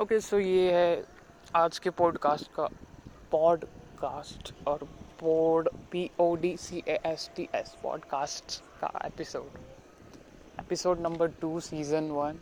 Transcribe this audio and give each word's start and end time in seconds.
Okay 0.00 0.20
so 0.20 0.38
ये 0.38 0.72
है 0.72 1.04
आज 1.54 1.78
के 1.78 1.90
पॉडकास्ट 1.90 2.52
का 2.52 2.68
पॉडकास्ट 3.30 4.54
और 4.66 4.78
pod 5.20 5.68
P 5.90 6.10
O 6.20 6.36
D 6.36 6.56
C 6.56 6.82
A 6.88 6.98
S 7.06 7.30
T 7.36 7.48
S 7.54 7.76
podcast 7.82 8.60
का 8.80 8.92
episode 9.04 9.46
episode 10.60 11.00
number 11.00 11.28
two 11.28 11.60
season 11.60 12.10
one 12.10 12.38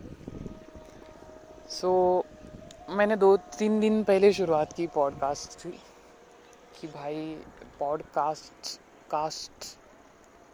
so 1.69 2.25
मैंने 2.91 3.17
दो, 3.17 3.37
तीन 3.37 3.81
दिन 3.81 4.05
पहले 4.05 4.33
शुरुआत 4.33 4.73
की 4.73 4.87
पॉडकास्ट 4.87 5.63
की, 5.63 5.81
कि 6.81 6.87
भाई 6.87 7.41
podcast 7.79 8.81
cast 9.11 9.79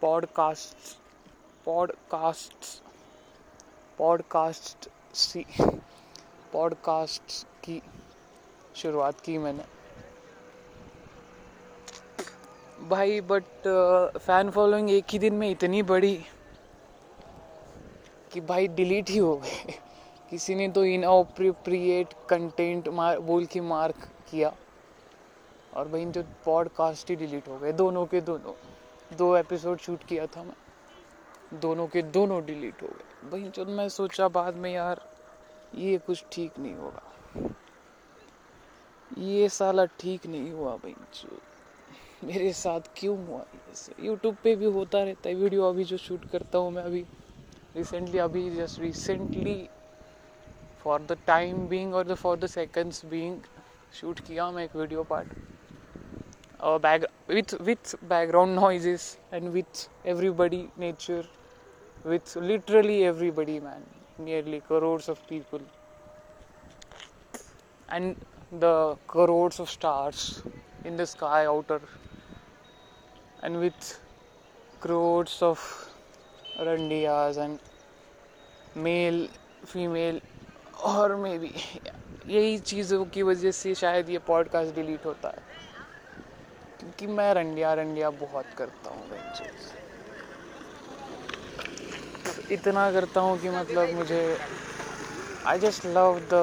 podcast 0.01 0.97
podcast 1.65 2.83
podcast 3.97 4.89
सी 5.13 5.45
पॉडकास्ट 6.53 7.47
की 7.63 7.81
शुरुआत 8.75 9.21
की 9.21 9.37
मैंने। 9.37 9.63
भाई 12.87 13.19
बट 13.21 13.43
फ़ैन 14.17 14.49
फॉलोइंग 14.49 14.91
एक 14.91 15.05
ही 15.09 15.19
दिन 15.19 15.33
में 15.33 15.49
इतनी 15.49 15.81
बड़ी 15.81 16.23
कि 18.31 18.39
भाई 18.39 18.67
डिलीट 18.67 19.09
ही 19.09 19.17
हो 19.17 19.37
गए। 19.37 19.79
किसी 20.29 20.55
ने 20.55 20.67
तो 20.67 20.85
इन 20.85 21.03
अप्रोप्रिएट 21.03 22.07
कंटेंट 22.29 22.87
मार, 22.87 23.19
बोल 23.19 23.45
के 23.45 23.61
मार्क 23.61 23.95
किया। 24.29 24.55
और 25.73 25.87
भाई, 25.87 26.05
जो 26.05 26.23
पॉडकास्ट 26.45 27.09
ही 27.09 27.15
डिलीट 27.15 27.47
हो 27.47 27.57
गए। 27.57 27.71
दोनों 27.71 28.05
के 28.05 28.21
दोनों, 28.21 28.53
दो 29.17 29.37
एपिसोड 29.37 29.77
शूट 29.79 30.03
किया 30.03 30.25
था 30.25 30.43
मैं। 30.43 30.55
दोनों 31.59 31.87
के 31.87 32.01
दोनों 32.01 32.45
डिलीट 32.45 32.83
हो 32.83 32.87
गए। 32.87 33.29
भाई 33.29 33.51
जब 33.55 33.69
मैं 33.69 33.89
सोचा 33.89 34.27
बाद 34.27 34.55
में 34.55 34.73
यार 34.73 35.10
ये 35.75 35.97
कुछ 36.05 36.23
ठीक 36.31 36.59
नहीं 36.59 36.75
होगा। 36.75 37.49
ये 39.17 39.47
साला 39.49 39.85
ठीक 39.99 40.25
नहीं 40.27 40.51
हुआ 40.51 40.75
भाई 40.77 40.95
मेरे 42.23 42.51
साथ 42.53 42.89
क्यों 42.97 43.17
हुआ 43.27 43.39
ये 43.39 44.05
यूट्यूब 44.07 44.35
पे 44.43 44.55
भी 44.55 44.65
होता 44.77 45.03
रहता 45.03 45.29
है 45.29 45.35
वीडियो। 45.35 45.69
अभी 45.69 45.83
जो 45.83 45.97
शूट 45.97 46.29
करता 46.31 46.57
हूँ 46.57 46.71
मैं 46.71 46.83
अभी 46.83 47.05
रिसेंटली 47.75 48.19
अभी 48.19 48.49
just 48.55 48.79
recently 48.79 49.57
for 50.83 51.01
the 51.01 51.17
time 51.27 51.67
being 51.67 51.93
और 51.95 52.07
the 52.07 52.15
for 52.23 52.37
the 52.39 52.47
seconds 52.49 53.05
being 53.05 53.41
shoot 53.99 54.19
किया 54.27 54.49
मैं 54.51 54.63
एक 54.63 54.75
वीडियो 54.75 55.03
पार्ट 55.03 55.33
और 56.61 56.79
back 56.79 57.05
with 57.29 57.53
with 57.61 57.95
background 58.05 58.59
noises 58.59 59.17
and 59.33 59.49
with 59.49 59.89
everybody 60.05 60.67
nature 60.79 61.27
with 62.05 62.35
literally 62.35 63.05
everybody, 63.05 63.59
man 63.59 63.83
nearly 64.21 64.59
crores 64.61 65.09
of 65.09 65.25
people 65.27 65.61
and 67.89 68.15
the 68.59 68.97
crores 69.07 69.59
of 69.59 69.69
stars 69.69 70.43
in 70.85 70.97
the 70.97 71.05
sky 71.05 71.45
outer 71.45 71.81
and 73.43 73.59
with 73.59 73.99
crores 74.79 75.41
of 75.41 75.59
randiyas 76.59 77.37
and 77.37 77.59
male 78.75 79.27
female 79.65 80.21
और 80.91 81.15
may 81.15 81.37
be 81.39 81.51
यही 82.27 82.57
चीज़ों 82.59 83.03
की 83.13 83.23
वजह 83.23 83.51
से 83.51 83.73
शायद 83.75 84.09
ये 84.09 84.17
podcast 84.27 84.75
delete 84.75 85.05
होता 85.05 85.29
है 85.29 85.43
क्योंकि 86.79 87.07
मैं 87.07 87.33
रंडिया 87.33 87.73
रंडिया 87.73 88.09
बहुत 88.23 88.53
करता 88.57 88.89
हूँ 88.89 89.09
इतना 92.53 92.91
करता 92.91 93.21
हूँ 93.21 93.37
कि 93.41 93.49
मतलब 93.49 93.93
मुझे 93.95 94.21
I 95.47 95.59
just 95.59 95.85
love 95.85 96.19
the 96.33 96.41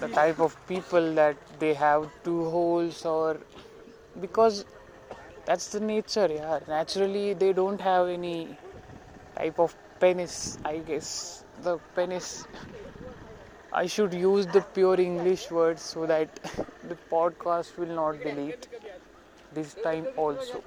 the 0.00 0.12
type 0.14 0.40
of 0.40 0.56
people 0.68 1.14
that 1.14 1.36
they 1.60 1.72
have 1.80 2.08
two 2.24 2.42
holes 2.50 3.04
और 3.06 3.44
बिकॉज़ 4.20 4.62
दैट्स 5.46 5.74
द 5.76 5.82
नेचर 5.82 6.30
यार 6.30 6.64
naturally 6.68 7.34
they 7.42 7.52
don't 7.52 7.82
have 7.82 8.08
any 8.08 8.38
type 9.36 9.60
of 9.60 9.74
penis 10.00 10.36
I 10.66 10.78
guess 10.88 11.10
the 11.64 11.78
penis 11.96 12.32
I 13.70 13.86
should 13.86 14.14
use 14.14 14.46
the 14.46 14.60
pure 14.62 14.98
English 14.98 15.50
words 15.50 15.82
so 15.82 16.06
that 16.06 16.40
the 16.82 16.96
podcast 17.10 17.76
will 17.76 17.94
not 17.94 18.22
delete 18.22 18.66
this 19.52 19.74
time 19.74 20.06
also. 20.16 20.62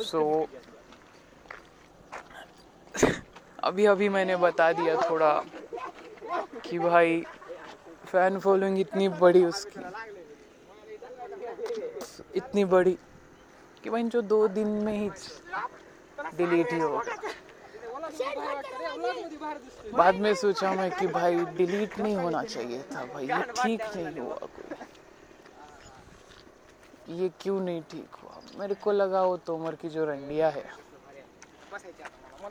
So, 0.00 0.48
अभी 3.58 3.84
अभी 3.86 4.08
मैंने 4.08 4.36
बता 4.36 4.72
दिया 4.72 4.94
थोड़ा 5.00 5.32
कि 6.64 6.78
भाई 6.78 7.20
fan 8.06 8.38
following 8.38 8.78
इतनी 8.78 9.08
बड़ी 9.20 9.44
उसकी। 9.44 9.80
इतनी 12.36 12.64
बड़ी 12.64 12.96
कि 13.84 13.90
भाई, 13.90 14.02
जो 14.04 14.20
दो 14.22 14.46
दिन 14.48 14.68
में 14.84 14.92
ही 14.92 15.08
डिलीट 16.36 16.72
ही 16.72 16.78
हो 16.80 17.02
बाद 19.94 20.14
में 20.14 20.34
सोचा 20.34 20.72
मैं 20.72 20.90
कि 20.90 21.06
भाई 21.06 21.44
डिलीट 21.56 21.98
नहीं 21.98 22.16
होना 22.16 22.42
चाहिए 22.44 22.82
था 22.92 23.04
भाई, 23.04 23.26
ये 23.26 23.42
ठीक 23.52 23.82
नहीं 23.96 24.20
हुआ 24.20 24.36
कोई। 24.36 24.64
ये 27.18 27.28
क्यों 27.40 27.60
नहीं 27.60 27.80
ठीक 27.90 28.14
हुआ? 28.22 28.40
मेरे 28.58 28.74
को 28.74 28.92
लगा 28.92 29.22
वो 29.22 29.36
तोमर 29.46 29.74
की 29.74 29.88
जो 29.88 30.04
रंडिया 30.06 30.48
है। 30.48 30.64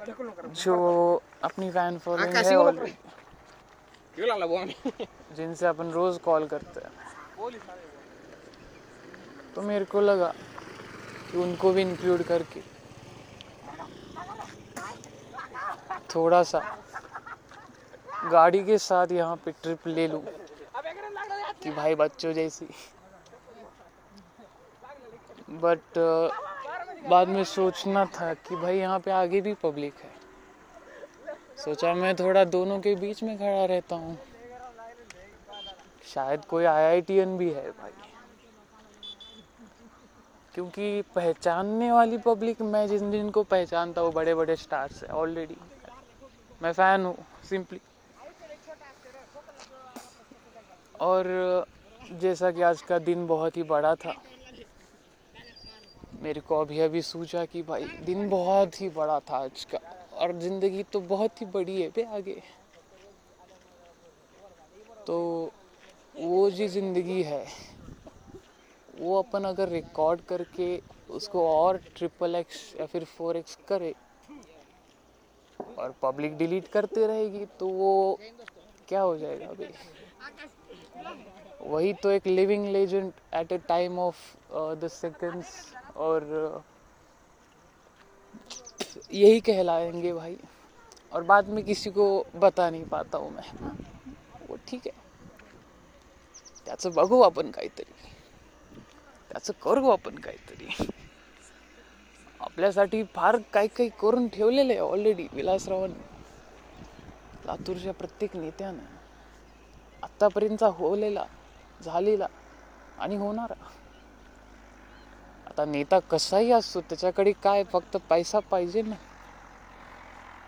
जो 0.07 0.75
अपनी 1.44 1.69
फ़ैन 1.72 1.97
फॉलोइंग 2.00 2.35
है 2.35 2.56
ऑलरेडी 2.57 2.94
जिनसे 5.35 5.66
अपन 5.68 5.91
रोज 5.91 6.18
कॉल 6.19 6.47
करते 6.47 6.79
हैं। 6.79 6.91
तो 9.56 9.62
मेरे 9.62 9.85
को 9.85 10.01
लगा 10.01 10.31
कि 11.31 11.38
उनको 11.38 11.72
भी 11.72 11.81
इंक्लूड 11.81 12.23
करके 12.23 12.62
थोड़ा 16.16 16.41
सा 16.44 16.59
गाड़ी 18.31 18.63
के 18.66 18.78
साथ 18.78 19.12
यहाँ 19.12 19.35
पे 19.46 19.51
ट्रिप 19.63 19.88
ले 19.88 20.07
लूँ 20.07 20.23
कि 21.63 21.72
भाई 21.72 21.96
बच्चों 21.96 22.34
जैसी। 22.34 22.67
बट 25.62 25.97
बाद 27.09 27.28
में 27.28 27.44
सोचना 27.44 28.03
था 28.16 28.34
कि 28.34 28.56
भाई 28.56 28.78
यहाँ 28.78 29.00
पे 29.00 29.12
आगे 29.12 29.41
भी 29.41 29.53
पब्लिक 29.53 29.94
है। 30.03 30.09
सोचा 31.57 31.94
मैं 31.94 32.13
थोड़ा 32.16 32.44
दोनों 32.45 32.79
के 32.79 32.95
बीच 32.95 33.23
में 33.23 33.38
खड़ा 33.38 33.66
रहता 33.66 33.95
हूँ। 33.95 34.18
शायद 36.06 36.46
कोई 36.46 36.66
आईआईटीएन 36.66 37.38
भी 37.38 37.50
है 37.53 37.69
भाई। 37.72 37.91
क्योंकि 40.56 41.01
पहचानने 41.16 41.91
वाली 41.91 42.17
पब्लिक 42.17 42.62
मैं 42.62 42.88
जिन 42.88 43.12
जिन 43.12 43.29
को 43.29 43.44
पहचानता 43.44 44.01
हूँ 44.01 44.13
बड़े 44.13 44.35
बड़े 44.35 44.56
स्टार्स 44.56 45.03
है 45.03 45.09
ऑलरेडी 45.16 45.57
मैं 46.62 46.72
फ़ैन 46.73 47.06
हूँ 47.06 47.16
सिंपली 47.50 47.79
और 51.01 51.66
जैसा 52.12 52.51
कि 52.51 52.62
आज 52.62 52.81
का 52.81 53.00
दिन 53.00 53.28
बहुत 53.28 53.57
ही 53.57 53.63
बड़ा 53.63 53.94
था। 53.96 54.13
मेरे 56.17 56.41
को 56.41 56.59
अभी 56.61 56.79
अभी 56.79 57.01
सोचा 57.01 57.44
कि 57.45 57.61
भाई, 57.63 57.83
दिन 58.05 58.29
बहुत 58.29 58.81
ही 58.81 58.89
बड़ा 58.89 59.19
था 59.29 59.38
आज 59.38 59.63
का, 59.72 59.78
और 60.13 60.31
ज़िंदगी 60.39 60.83
तो 60.94 61.00
बहुत 61.09 61.41
ही 61.41 61.45
बड़ी 61.47 61.81
है 61.81 61.89
बे 61.95 62.03
आगे। 62.16 62.41
तो 65.07 65.17
वो 66.16 66.50
जी 66.51 66.67
ज़िंदगी 66.67 67.22
है, 67.23 67.45
वो 68.94 69.17
अपन 69.19 69.44
अगर 69.45 69.69
रिकॉर्ड 69.69 70.22
करके 70.29 70.79
उसको 71.09 71.47
और 71.50 71.78
ट्रिपल 71.95 72.35
एक्स 72.35 72.73
या 72.79 72.85
फिर 72.85 73.03
फोर 73.07 73.38
एक्स 73.38 73.57
करे, 73.67 73.94
और 75.78 75.93
पब्लिक 76.02 76.37
डिलीट 76.37 76.67
करते 76.67 77.05
रहेगी 77.08 77.46
तो 77.59 77.67
वो 77.69 78.19
क्या 78.87 79.02
हो 79.02 79.17
जाएगा 79.17 79.47
अभी 79.47 79.67
वही 81.64 81.93
तो 81.93 82.09
एक 82.11 82.28
living 82.28 82.67
legend 82.67 83.11
at 83.35 83.53
a 83.53 83.58
time 83.67 83.99
of 83.99 84.17
the 84.81 84.87
seconds 84.91 85.55
और 85.97 86.23
यही 89.14 89.40
कहलाएंगे 89.40 90.14
भाई। 90.14 90.38
और 91.11 91.23
बाद 91.23 91.47
में 91.49 91.64
किसी 91.66 91.90
को 91.90 92.05
बता 92.35 92.70
नहीं 92.70 92.85
पाता 92.85 93.17
हूँ 93.17 93.32
मैं 93.32 93.72
वो 94.49 94.58
ठीक 94.67 94.88
आहे 94.88 95.05
त्याचं 96.66 96.94
बघू 96.94 97.22
आपण 97.22 97.52
काहीतरी 97.52 97.94
त्याचं 99.29 99.53
करू 99.64 99.90
आपण 99.90 100.16
काहीतरी 100.16 100.85
आपल्यासाठी 102.40 103.03
फार 103.16 103.38
काही 103.53 103.67
काही 103.67 103.90
करून 104.00 104.28
ठेवलेलं 104.28 104.73
आहे 104.73 104.79
ऑलरेडी 104.82 105.28
विलासरावांनी 105.34 106.05
लातूरच्या 107.46 107.93
प्रत्येक 107.93 108.35
नेत्यानं 108.35 108.96
आत्तापर्यंतचा 110.03 110.67
होलेला 110.67 111.26
झालेला 111.82 112.28
आणि 113.00 113.16
होणारा। 113.16 113.53
आता 115.57 115.65
नेता 115.65 115.97
कसाही 116.09 116.51
असतो 116.51 116.81
त्याच्याकडे 116.81 117.31
काय 117.43 117.63
फक्त 117.63 117.97
पैसा 118.09 118.39
पाहिजे 118.49 118.81
ना. 118.81 118.95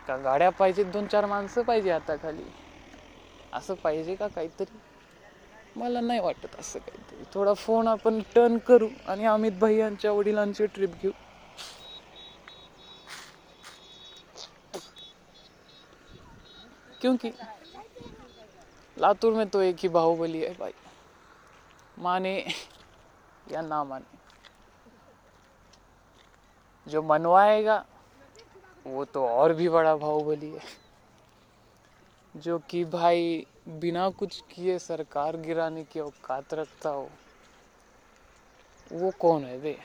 का 0.07 0.15
गाड्या 0.17 0.49
पाहिजे 0.49 0.83
दोन 0.85 1.07
चार 1.07 1.25
माणसं 1.25 1.63
पाहिजे 1.63 1.89
आता 1.91 2.15
खाली. 2.15 2.43
असं 3.53 3.75
पाहिजे 3.75 4.15
का 4.15 4.27
काहीतरी? 4.27 4.77
मला 5.75 6.01
नाही 6.01 6.19
वाटत 6.19 6.55
असं 6.59 6.79
काहीतरी. 6.79 7.23
थोडा 7.33 7.53
फोन 7.53 7.87
आपण 7.87 8.19
टर्न 8.35 8.57
करू 8.57 8.89
आणि 9.07 9.25
अमित 9.25 9.59
भाई 9.59 9.77
यांच्या 9.77 10.11
वडिलांची 10.11 10.65
ट्रिप 10.65 10.95
घेऊ. 11.01 11.11
क्योंकि 17.01 17.31
लातूर 18.97 19.33
में 19.33 19.47
तो 19.49 19.61
एक 19.61 19.75
ही 19.79 19.89
बाहुबली 19.89 20.39
है 20.41 20.53
भाई. 20.53 20.71
माने 21.97 22.35
या 23.45 23.61
ना 23.61 23.83
माने. 23.83 24.17
जो 26.89 27.01
मनवाएगा, 27.01 27.83
वो 28.85 29.05
तो 29.05 29.25
और 29.27 29.53
भी 29.53 29.69
बड़ा 29.69 29.95
बाहुबली 29.95 30.51
है। 30.51 30.61
जो 32.35 32.57
कि 32.69 32.83
भाई 32.85 33.45
बिना 33.69 34.09
कुछ 34.09 34.41
किए 34.51 34.77
सरकार 34.79 35.37
गिराने 35.37 35.83
की 35.83 35.99
औकात 35.99 36.53
रखता 36.53 36.89
हो, 36.89 37.09
वो 38.91 39.11
कौन 39.19 39.43
है 39.43 39.57
वे? 39.57 39.77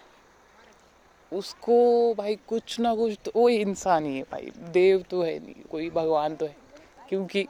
उसको 1.33 2.15
भाई 2.15 2.37
कुछ 2.49 2.79
ना 2.81 2.95
कुछ 2.95 3.19
तो 3.25 3.33
वो 3.37 3.49
इंसान 3.49 4.07
ही 4.07 4.17
है 4.17 4.23
भाई, 4.23 4.51
देव 4.73 5.05
तो 5.11 5.23
है 5.23 5.39
नहीं, 5.39 5.63
कोई 5.71 5.91
भगवान 5.91 6.37
तो 6.37 6.47
है 6.47 6.57
क्योंकि 7.09 7.47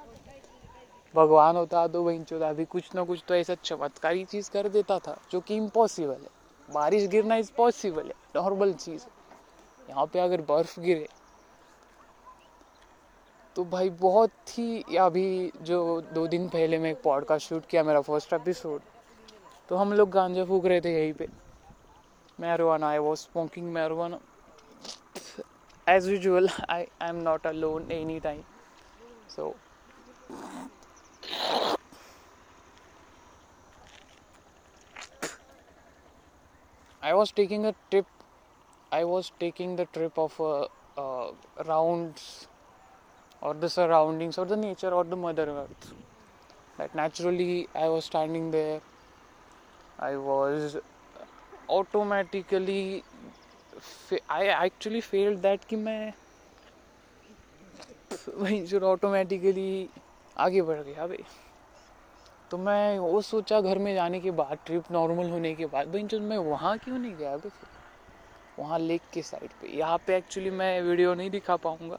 भगवान 1.14 1.56
होता 1.56 1.86
तो 1.88 2.02
वही 2.02 2.22
चौदह, 2.24 2.48
अभी 2.48 2.64
कुछ 2.64 2.94
ना 2.94 3.02
कुछ 3.04 3.22
तो 3.28 3.34
ऐसा 3.34 3.54
चमत्कारी 3.54 4.24
चीज़ 4.24 4.50
कर 4.50 4.68
देता 4.68 4.98
था, 4.98 5.16
जो 5.30 5.40
कि 5.40 5.56
इम्पॉसिबल 5.56 6.14
है। 6.14 6.28
बारिश 6.68 7.06
गिरना 7.06 7.36
इज़ 7.36 7.50
पॉसिबल 7.56 8.06
है 8.06 8.14
नॉर्मल 8.36 8.72
चीज़ 8.74 9.02
है। 9.02 9.13
यहाँ 9.88 10.06
पे 10.06 10.18
अगर 10.18 10.40
बर्फ़ 10.40 10.80
गिरे 10.80 11.06
तो 13.56 13.64
भाई 13.64 13.90
बहुत 13.90 14.30
ही 14.58 14.96
अभी 14.96 15.52
जो 15.62 16.00
दो 16.00 16.26
दिन 16.26 16.48
पहले 16.48 16.78
मैं 16.78 16.90
एक 16.90 17.02
पॉडकास्ट 17.02 17.48
शूट 17.48 17.66
किया, 17.66 17.82
मेरा 17.82 18.00
फ़र्स्ट 18.00 18.32
एपिसोड 18.32 18.80
तो 19.68 19.76
हम 19.76 19.92
लोग 19.92 20.10
गांजा 20.10 20.44
फूक 20.44 20.66
रहे 20.66 20.80
थे 20.80 20.94
यहीं 21.00 21.12
पे 21.12 21.28
marijuana 22.40 22.88
I 22.88 22.98
was 22.98 23.18
smoking 23.18 23.72
marijuana 23.72 24.18
as 25.88 26.08
usual 26.08 26.48
I 26.68 26.86
I 27.02 27.08
am 27.08 27.16
not 27.16 27.46
alone 27.50 27.92
any 27.92 28.20
time 28.20 28.42
so 29.28 29.54
I 37.02 37.12
was 37.12 37.34
taking 37.34 37.66
a 37.66 37.72
trip. 37.72 38.13
I 38.94 39.04
was 39.04 39.32
taking 39.40 39.76
the 39.76 39.86
trip 39.86 40.18
of 40.18 40.40
a, 40.40 40.66
uh, 40.96 41.30
rounds 41.66 42.48
or 43.42 43.54
the 43.54 43.68
surroundings 43.68 44.38
or 44.38 44.46
the 44.46 44.56
nature 44.56 44.90
or 44.90 45.04
the 45.04 45.16
mother 45.16 45.46
earth 45.50 45.92
that 46.78 46.94
naturally 46.94 47.68
i 47.74 47.88
was 47.88 48.04
standing 48.04 48.50
there 48.50 48.80
i 49.98 50.16
was 50.16 50.76
automatically 51.68 53.04
i 54.30 54.46
actually 54.48 55.02
felt 55.12 55.42
that 55.42 55.68
कि 55.68 55.76
मैं 55.76 56.12
वहीं 58.38 58.64
जो 58.66 58.80
automatically 58.80 59.88
आगे 60.38 60.62
बढ़ 60.62 60.80
गया 60.82 61.06
भाई 61.06 61.24
तो 62.50 62.58
मैं 62.58 62.98
वो 62.98 63.20
सोचा 63.22 63.60
घर 63.60 63.78
में 63.78 63.94
जाने 63.94 64.20
के 64.20 64.30
बाद 64.40 64.58
ट्रिप 64.66 64.90
नॉर्मल 64.92 65.30
होने 65.30 65.54
के 65.54 65.66
बाद 65.74 65.92
भाई 65.92 66.18
मैं 66.20 66.38
वहाँ 66.50 66.76
क्यों 66.84 66.98
नहीं 66.98 67.16
गया 67.16 67.36
भाई 67.36 67.73
वहाँ 68.58 68.78
लेक 68.78 69.02
के 69.12 69.22
साइड 69.22 69.50
पे। 69.60 69.68
यहाँ 69.68 69.98
पे 70.06 70.16
एक्चुअली 70.16 70.50
मैं 70.52 70.80
वीडियो 70.82 71.14
नहीं 71.14 71.30
दिखा 71.30 71.56
पाऊँगा, 71.56 71.98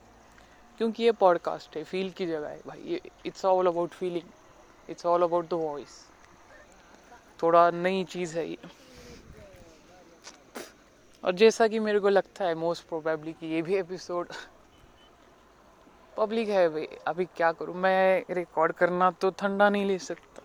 क्योंकि 0.80 1.02
ये 1.04 1.12
पॉडकास्ट 1.14 1.76
है 1.76 1.82
फील 1.84 2.10
की 2.10 2.26
जगह 2.26 2.48
है 2.48 2.60
भाई। 2.66 2.82
ये 2.82 3.00
it's 3.26 3.44
all 3.44 3.66
about 3.66 3.90
feeling 3.90 4.90
it's 4.90 5.06
all 5.06 5.22
about 5.22 5.48
the 5.50 5.54
voice 5.54 6.04
थोड़ा 7.42 7.70
नई 7.72 8.04
चीज़ 8.04 8.36
है 8.38 8.48
ये। 8.48 8.58
और 11.24 11.32
जैसा 11.34 11.66
कि 11.68 11.78
मेरे 11.78 12.00
को 12.00 12.08
लगता 12.08 12.44
है 12.44 12.54
मोस्ट 12.54 12.86
प्रोबेबली 12.88 13.32
कि 13.32 13.46
ये 13.46 13.62
भी 13.62 13.76
एपिसोड 13.76 14.28
पब्लिक 16.16 16.48
है 16.48 16.68
भाई। 16.68 16.86
अभी 17.06 17.24
क्या 17.26 17.50
करूँ? 17.52 17.74
मैं 17.74 18.34
रिकॉर्ड 18.34 18.72
करना 18.72 19.10
तो 19.12 19.30
ठंडा 19.30 19.68
नहीं 19.70 19.86
ले 19.86 19.98
सकता। 19.98 20.42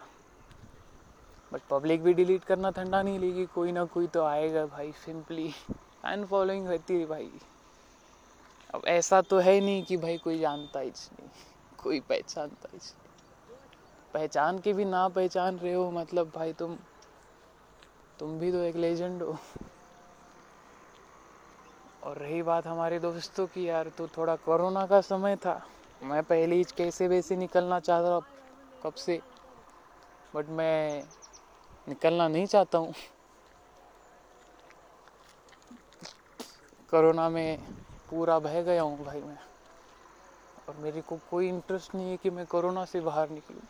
बट 1.52 1.62
पब्लिक 1.70 2.04
भी 2.04 2.14
डिलीट 2.14 2.44
करना 2.44 2.70
ठंडा 2.72 3.02
नहीं 3.02 3.20
लेगी, 3.20 3.46
कोई 3.46 3.72
ना 3.72 3.84
कोई 3.86 4.08
तो 4.08 4.24
आएगा 4.24 4.66
भाई 4.66 4.92
सिंपली 4.96 5.54
एंड 6.06 6.26
फॉलोइंग 6.26 6.68
रहती 6.68 7.00
है 7.00 7.06
भाई। 7.06 7.40
अब 8.74 8.82
ऐसा 8.88 9.22
तो 9.22 9.40
है 9.40 9.60
नहीं 9.60 9.84
कि 9.84 9.98
भाई 9.98 10.18
कोई 10.18 10.40
जानता 10.40 10.80
ही 10.80 10.90
नहीं। 10.90 11.30
कोई 11.78 12.00
पहचानता 12.00 12.70
ही 12.74 12.78
नहीं। 12.78 13.10
पहचान 14.14 14.60
के 14.60 14.74
भी 14.74 14.86
ना 14.86 15.08
पहचान 15.10 15.58
रहे 15.60 15.74
हो 15.74 15.92
मतलब 15.92 16.32
भाई 16.36 16.54
तुम 16.54 16.78
तुम 18.20 18.40
भी 18.40 18.52
तो 18.52 18.62
एक 18.62 18.76
लेजेंड 18.76 19.24
हो। 19.24 19.38
और 22.04 22.18
रही 22.18 22.42
बात 22.44 22.68
हमारे 22.68 23.00
दोस्तों 23.00 23.48
की 23.48 23.68
यार 23.68 23.90
तो 23.90 24.08
थोड़ा 24.08 24.36
कोरोना 24.36 24.86
का 24.86 25.02
समय 25.02 25.36
था। 25.36 25.62
मैं 26.02 26.24
पहले 26.24 26.56
ही 26.56 26.64
कैसे 26.78 27.08
वैसे 27.08 27.36
निकलना 27.36 27.80
चाह 27.80 28.00
रहा 28.00 28.20
कब 28.82 28.94
से? 28.94 29.22
बट 30.34 30.50
मैं 30.50 31.04
निकलना 31.88 32.28
नहीं 32.28 32.46
चाहता 32.46 32.78
हूँ। 32.78 32.94
कोरोना 36.92 37.30
में 37.30 37.58
पूरा 38.10 38.40
बह 38.40 38.62
गया 38.62 38.82
हूँ 38.82 39.06
भाई 39.06 39.22
मैं। 39.22 39.38
और 40.70 40.76
मेरे 40.76 41.02
को 41.02 41.20
कोई 41.32 41.48
इंटरेस्ट 41.48 41.96
नहीं 41.96 42.12
है 42.12 42.18
कि 42.18 42.30
मैं 42.30 42.46
कोरोना 42.46 42.86
से 42.86 43.00
बाहर 43.00 43.30
निकलूँ। 43.30 43.62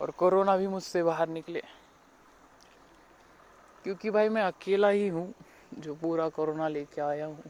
और 0.00 0.10
कोरोना 0.10 0.56
भी 0.56 0.66
मुझसे 0.66 1.02
बाहर 1.02 1.28
निकले। 1.28 1.62
क्योंकि 3.84 4.10
भाई 4.10 4.28
मैं 4.28 4.42
अकेला 4.42 4.88
ही 4.88 5.08
हूँ, 5.08 5.34
जो 5.74 5.94
पूरा 5.94 6.28
कोरोना 6.28 6.68
लेके 6.68 7.00
आया 7.00 7.26
हूँ। 7.26 7.42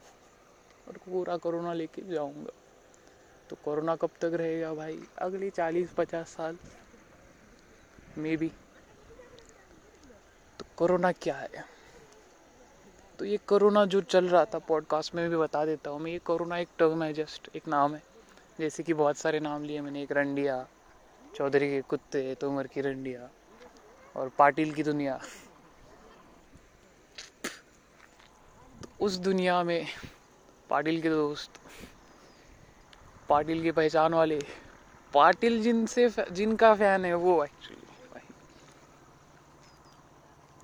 और 0.87 0.97
पूरा 0.97 1.37
कोरोना 1.37 1.73
लेके 1.73 2.01
जाऊँगा। 2.01 2.51
तो 3.49 3.55
कोरोना 3.65 3.95
कब 3.95 4.09
तक 4.21 4.31
रहेगा 4.33 4.73
भाई? 4.73 5.07
अगले 5.17 5.49
चालीस 5.49 5.93
पचास 5.93 6.27
साल। 6.29 6.57
मे 8.17 8.37
बी 8.37 8.51
तो 10.59 10.65
कोरोना 10.77 11.11
क्या 11.11 11.35
है? 11.35 11.80
तो 13.21 13.25
ये 13.25 13.37
कोरोना 13.37 13.83
जो 13.85 13.99
चल 14.01 14.25
रहा 14.25 14.43
था 14.45 14.59
पॉडकास्ट 14.59 15.15
में 15.15 15.29
भी 15.29 15.37
बता 15.37 15.65
देता 15.65 15.89
हूँ 15.89 15.99
मैं, 16.01 16.11
ये 16.11 16.19
कोरोना 16.19 16.57
एक 16.57 16.67
टर्म 16.77 17.03
है 17.03 17.13
जस्ट 17.13 17.49
एक 17.55 17.67
नाम 17.67 17.93
है। 17.95 18.01
जैसे 18.59 18.83
कि 18.83 18.93
बहुत 18.93 19.17
सारे 19.17 19.39
नाम 19.39 19.63
लिए 19.63 19.81
मैंने, 19.81 20.01
एक 20.03 20.11
रंडिया, 20.11 20.55
चौधरी 21.35 21.67
के 21.69 21.81
कुत्ते 21.81 22.35
तोमर 22.41 22.67
की 22.67 22.81
रंडिया 22.81 23.29
और 24.15 24.29
पाटिल 24.29 24.73
की 24.73 24.83
दुनिया। 24.83 25.19
तो 28.81 29.05
उस 29.05 29.17
दुनिया 29.19 29.61
में 29.63 29.85
पाटिल 30.69 31.01
के 31.01 31.09
दोस्त, 31.09 31.59
पाटिल 33.29 33.61
की 33.63 33.71
पहचान 33.71 34.13
वाले, 34.13 34.39
पाटिल 35.13 35.61
जिनसे, 35.61 36.09
जिनका 36.31 36.73
फ़ैन 36.75 37.05
है 37.05 37.13
वो 37.13 37.43
एक्चुअली 37.43 37.80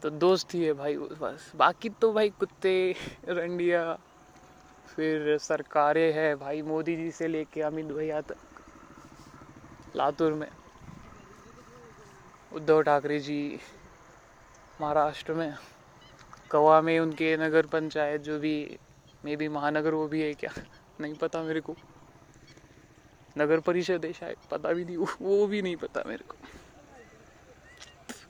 तो 0.04 0.10
दोस्त 0.10 0.54
ही 0.54 0.66
है 0.66 0.74
भाई, 0.74 0.98
बस। 0.98 1.52
बाकी 1.56 1.90
तो 1.90 2.14
भाई 2.14 2.30
कुत्ते, 2.30 2.96
रंडिया, 3.28 3.96
फिर 4.96 5.38
सरकारें 5.38 6.14
है 6.14 6.36
भाई, 6.36 6.62
मोदी 6.62 6.96
जी 6.96 7.12
से 7.12 7.32
लेके 7.32 7.62
अमित 7.62 7.86
भैया 7.86 8.22
तक। 8.22 8.36
लातूर 9.96 10.34
में। 10.34 10.48
उद्धव 12.54 12.82
ठाकरे 12.82 13.20
जी, 13.20 13.58
महाराष्ट्र 14.82 15.34
में। 15.34 15.52
कवा 16.52 16.82
में 16.82 17.00
उनके 17.00 17.38
नगर 17.38 17.66
पंचायत 17.66 18.22
जो 18.22 18.40
भी, 18.40 18.78
मे 19.26 19.36
भी 19.36 19.48
महानगर 19.48 19.94
वो 19.94 20.08
भी 20.08 20.22
है 20.22 20.34
क्या? 20.34 20.52
नहीं 21.00 21.14
पता 21.14 21.44
मेरे 21.44 21.60
को। 21.60 21.74
नगर 23.38 23.60
परिषद 23.60 24.06
है 24.06 24.14
शायद, 24.14 24.36
पता 24.52 24.74
भी 24.74 24.86
नहीं, 24.86 24.98
वो 24.98 25.48
भी 25.48 25.62
नहीं 25.62 25.76
पता 25.76 26.02
मेरे 26.06 26.24
को। 26.24 26.36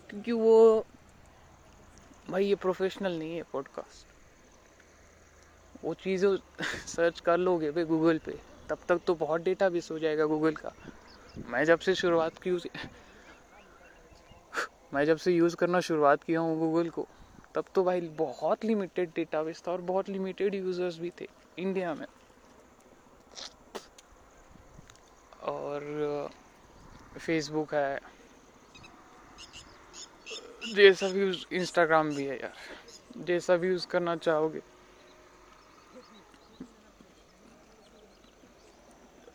क्योंकि 0.09 0.31
वो 0.31 0.85
भाई, 2.29 2.45
ये 2.45 2.55
प्रोफेशनल 2.55 3.19
नहीं 3.19 3.35
है 3.35 3.43
पॉडकास्ट 3.51 4.07
वो 5.83 5.93
चीज़ें 5.93 6.37
सर्च 6.87 7.19
कर 7.19 7.37
लोगे 7.37 7.71
भाई 7.71 7.83
गूगल 7.83 8.17
पे, 8.17 8.39
तब 8.69 8.77
तक 8.89 8.99
तो 9.07 9.15
बहुत 9.15 9.41
डेटा 9.41 9.69
बेस 9.69 9.91
हो 9.91 9.99
जाएगा 9.99 10.25
गूगल 10.25 10.55
का. 10.55 10.71
मैं 11.49 11.65
जब 11.65 11.79
से 11.79 11.95
शुरुआत 11.95 12.37
की 12.37 12.51
उसे 12.51 12.69
मैं 14.93 15.05
जब 15.05 15.17
से 15.17 15.31
यूज़ 15.31 15.55
करना 15.55 15.79
शुरुआत 15.79 16.23
किया 16.23 16.39
हूँ 16.39 16.59
गूगल 16.59 16.89
को, 16.89 17.07
तब 17.55 17.65
तो 17.75 17.83
भाई 17.83 18.01
बहुत 18.17 18.65
लिमिटेड 18.65 19.09
डेटा 19.15 19.43
बेस 19.43 19.63
था 19.67 19.71
और 19.71 19.81
बहुत 19.81 20.09
लिमिटेड 20.09 20.55
यूज़र्स 20.55 20.99
भी 20.99 21.11
थे 21.21 21.27
इंडिया 21.57 21.93
में. 21.93 22.07
और 25.43 26.29
फेसबुक 27.17 27.73
है 27.73 28.16
जैसा 30.75 31.07
भी 31.07 31.19
यूज़ 31.19 31.45
इंस्टाग्राम 31.51 32.09
भी 32.15 32.25
है 32.25 32.39
यार। 32.39 32.53
जैसा 33.17 33.57
भी 33.57 33.67
यूज़ 33.67 33.87
करना 33.87 34.15
चाहोगे? 34.15 34.61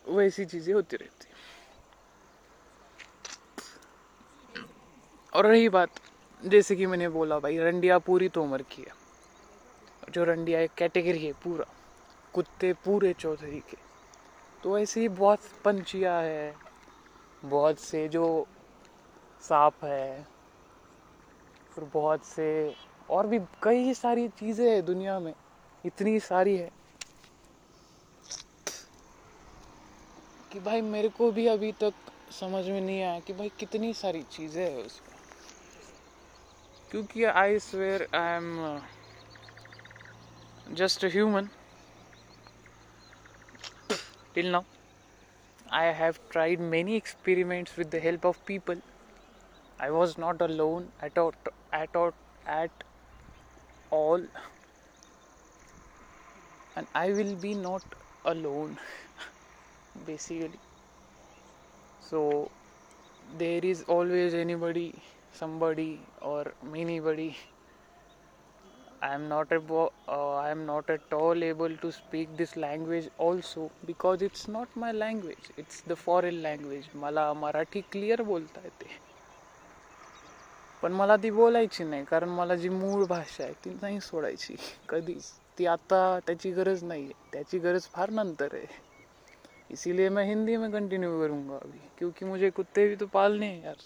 वैसी 0.08 0.44
चीज़ें 0.44 0.74
होती 0.74 0.96
रहती 0.96 1.26
और 5.32 5.46
रही 5.46 5.68
बात, 5.68 5.88
जैसे 6.44 6.76
कि 6.76 6.86
मैंने 6.86 7.08
बोला 7.08 7.38
भाई, 7.38 7.58
रंडिया 7.58 7.98
पूरी 7.98 8.28
तो 8.28 8.42
उम्र 8.42 8.62
की 8.62 8.82
है। 8.82 8.94
जो 10.10 10.24
रंडिया 10.24 10.60
एक 10.60 10.70
कैटेगरी 10.78 11.26
है 11.26 11.32
पूरा, 11.32 11.64
कुत्ते 12.34 12.72
पूरे 12.72 13.12
चौधरी 13.12 13.60
के। 13.60 13.76
तो 14.62 14.78
ऐसे 14.78 15.00
ही 15.00 15.08
बहुत 15.08 15.40
पंछिया 15.64 16.18
है, 16.18 16.56
बहुत 17.44 17.78
से 17.78 18.08
जो 18.08 18.46
सांप 19.40 19.84
है 19.84 20.26
फिर 21.74 21.84
बहुत 21.94 22.24
से 22.26 22.48
और 23.10 23.26
भी 23.26 23.38
कई 23.62 23.94
सारी 23.94 24.28
चीज़ें 24.38 24.68
हैं 24.68 24.84
दुनिया 24.84 25.18
में। 25.20 25.32
इतनी 25.84 26.18
सारी 26.20 26.56
है 26.56 26.70
कि 30.52 30.60
भाई 30.60 30.80
मेरे 30.82 31.08
को 31.08 31.30
भी 31.32 31.46
अभी 31.46 31.72
तक 31.82 31.94
समझ 32.40 32.64
में 32.66 32.80
नहीं 32.80 33.02
आया 33.02 33.18
कि 33.20 33.32
भाई 33.32 33.50
कितनी 33.58 33.92
सारी 33.94 34.22
चीज़ें 34.32 34.62
हैं 34.62 34.84
उसमें। 34.84 35.10
क्योंकि 36.90 37.24
I 37.24 37.58
swear 37.58 38.06
I 38.14 38.36
am 38.36 38.80
just 40.76 41.04
human 41.04 41.48
till 44.34 44.50
now 44.52 44.62
I 45.72 45.92
have 45.94 46.14
tried 46.32 46.60
many 46.72 47.00
experiments 47.00 47.78
with 47.78 47.88
the 47.88 48.00
help 48.04 48.26
of 48.26 48.38
people. 48.50 48.80
I 49.81 49.89
was 49.91 50.17
not 50.17 50.41
alone 50.41 50.91
at 51.01 51.17
all, 51.17 51.33
at 51.71 51.95
all, 51.95 52.13
at 52.45 52.71
all, 53.91 54.21
and 56.75 56.87
I 56.95 57.11
will 57.11 57.35
be 57.35 57.53
not 57.55 57.83
alone. 58.25 58.77
basically, 60.05 60.59
so 61.99 62.51
there 63.37 63.63
is 63.63 63.83
always 63.87 64.33
anybody, 64.33 65.01
somebody, 65.33 65.99
or 66.21 66.53
anybody 66.75 67.35
I 69.01 69.13
am 69.13 69.29
not 69.29 69.51
able, 69.51 69.93
uh, 70.07 70.35
I 70.35 70.49
am 70.49 70.65
not 70.65 70.89
at 70.89 71.13
all 71.13 71.43
able 71.43 71.75
to 71.77 71.91
speak 71.91 72.35
this 72.35 72.55
language 72.57 73.09
also 73.19 73.71
because 73.85 74.23
it's 74.23 74.47
not 74.47 74.67
my 74.75 74.91
language. 74.91 75.51
It's 75.55 75.81
the 75.81 75.95
foreign 75.95 76.41
language. 76.41 76.89
मला 77.03 77.33
Marathi 77.41 77.81
clear 77.91 78.21
बोलता 78.31 78.61
येते 78.63 79.10
पण 80.82 80.92
मला 80.92 81.16
ती 81.16 81.30
बोलायची 81.30 81.84
नाही, 81.84 82.04
कारण 82.04 82.28
मला 82.28 82.54
जी 82.56 82.68
मूळ 82.68 83.04
भाषा 83.06 83.44
आहे 83.44 83.52
ती 83.64 83.70
नाही 83.82 84.00
सोडायची. 84.00 84.56
कधीच 84.88 85.30
ती 85.58 85.66
आता 85.66 86.18
त्याची 86.26 86.50
गरज 86.50 86.84
नाही 86.84 87.04
आहे. 87.04 87.12
त्याची 87.32 87.58
गरज 87.58 87.86
फार 87.92 88.10
नंतर 88.10 88.54
है 88.54 88.66
इसीलिए 89.70 90.08
मैं 90.08 90.24
हिंदी 90.24 90.56
में 90.56 90.70
कंटिन्यू 90.72 91.20
करूँगा 91.20 91.56
अभी, 91.56 91.78
क्योंकि 91.98 92.24
मुझे 92.24 92.50
कुत्ते 92.50 92.88
भी 92.88 92.96
तो 92.96 93.06
पालने 93.06 93.46
हैं 93.46 93.64
यार। 93.64 93.76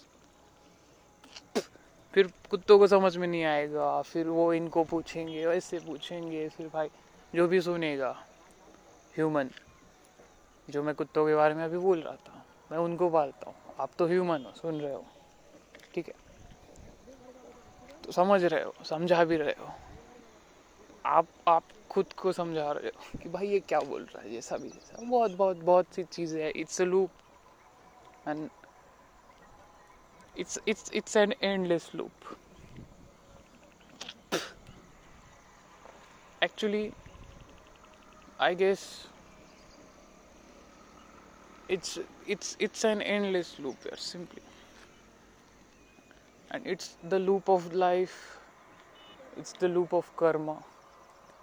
फिर 2.13 2.27
कुत्तों 2.49 2.77
को 2.79 2.87
समझ 2.87 3.15
में 3.17 3.27
नहीं 3.27 3.43
आएगा, 3.43 4.01
फिर 4.01 4.27
वो 4.27 4.51
इनको 4.53 4.83
पूछेंगे 4.83 5.45
वैसे 5.45 5.79
पूछेंगे, 5.79 6.47
फिर 6.49 6.67
भाई, 6.67 6.87
जो 7.33 7.47
भी 7.47 7.61
सुनेगा 7.61 8.15
ह्यूमन 9.15 9.49
जो 10.67 10.83
मैं 10.83 10.95
कुत्तों 10.95 11.25
के 11.27 11.35
बारे 11.35 11.53
में 11.53 11.63
अभी 11.63 11.77
बोल 11.77 12.01
रहा 12.01 12.15
था, 12.15 12.45
मैं 12.71 12.77
उनको 12.77 13.09
पालता 13.09 13.49
हूँ। 13.49 13.75
आप 13.79 13.89
तो 13.99 14.07
ह्यूमन 14.07 14.45
हो, 14.45 14.51
सुन 14.51 14.79
रहे 14.81 14.93
हो। 14.93 15.05
ठीक 15.93 16.07
है? 16.07 16.26
समझ 18.11 18.43
रहे 18.43 18.63
हो, 18.63 18.73
समझा 18.85 19.23
भी 19.25 19.37
रहे 19.37 19.53
हो। 19.59 19.73
आप 21.05 21.27
आप 21.47 21.63
खुद 21.91 22.13
को 22.13 22.31
समझा 22.33 22.71
रहे 22.71 22.87
हो 22.87 23.19
कि 23.19 23.29
भाई 23.29 23.47
ये 23.47 23.59
क्या 23.59 23.79
बोल 23.79 24.03
रहा 24.03 24.21
है, 24.21 24.33
ये 24.33 24.41
सभी 24.41 24.69
जैसा 24.69 25.01
बहुत 25.01 25.31
बहुत 25.37 25.57
बहुत 25.63 25.93
सी 25.95 26.03
चीज़ें 26.03 26.41
हैं। 26.43 26.51
It's 26.55 26.81
loop 26.81 27.09
and 28.27 28.49
it's 30.35 30.59
it's 30.67 30.91
it's 30.93 31.17
an 31.17 31.33
endless 31.41 31.89
loop 31.95 32.11
actually 36.43 36.91
I 38.41 38.55
guess 38.55 38.83
it's 41.71 41.99
it's 42.27 42.57
it's 42.61 42.85
an 42.85 43.01
endless 43.01 43.55
loop 43.59 43.87
simply 43.95 44.41
and 46.57 46.67
it's 46.67 46.95
the 47.05 47.13
loop 47.13 47.49
of 47.49 47.71
life 47.73 48.11
it's 49.37 49.55
the 49.61 49.65
loop 49.65 49.93
of 49.93 50.09
karma 50.19 50.53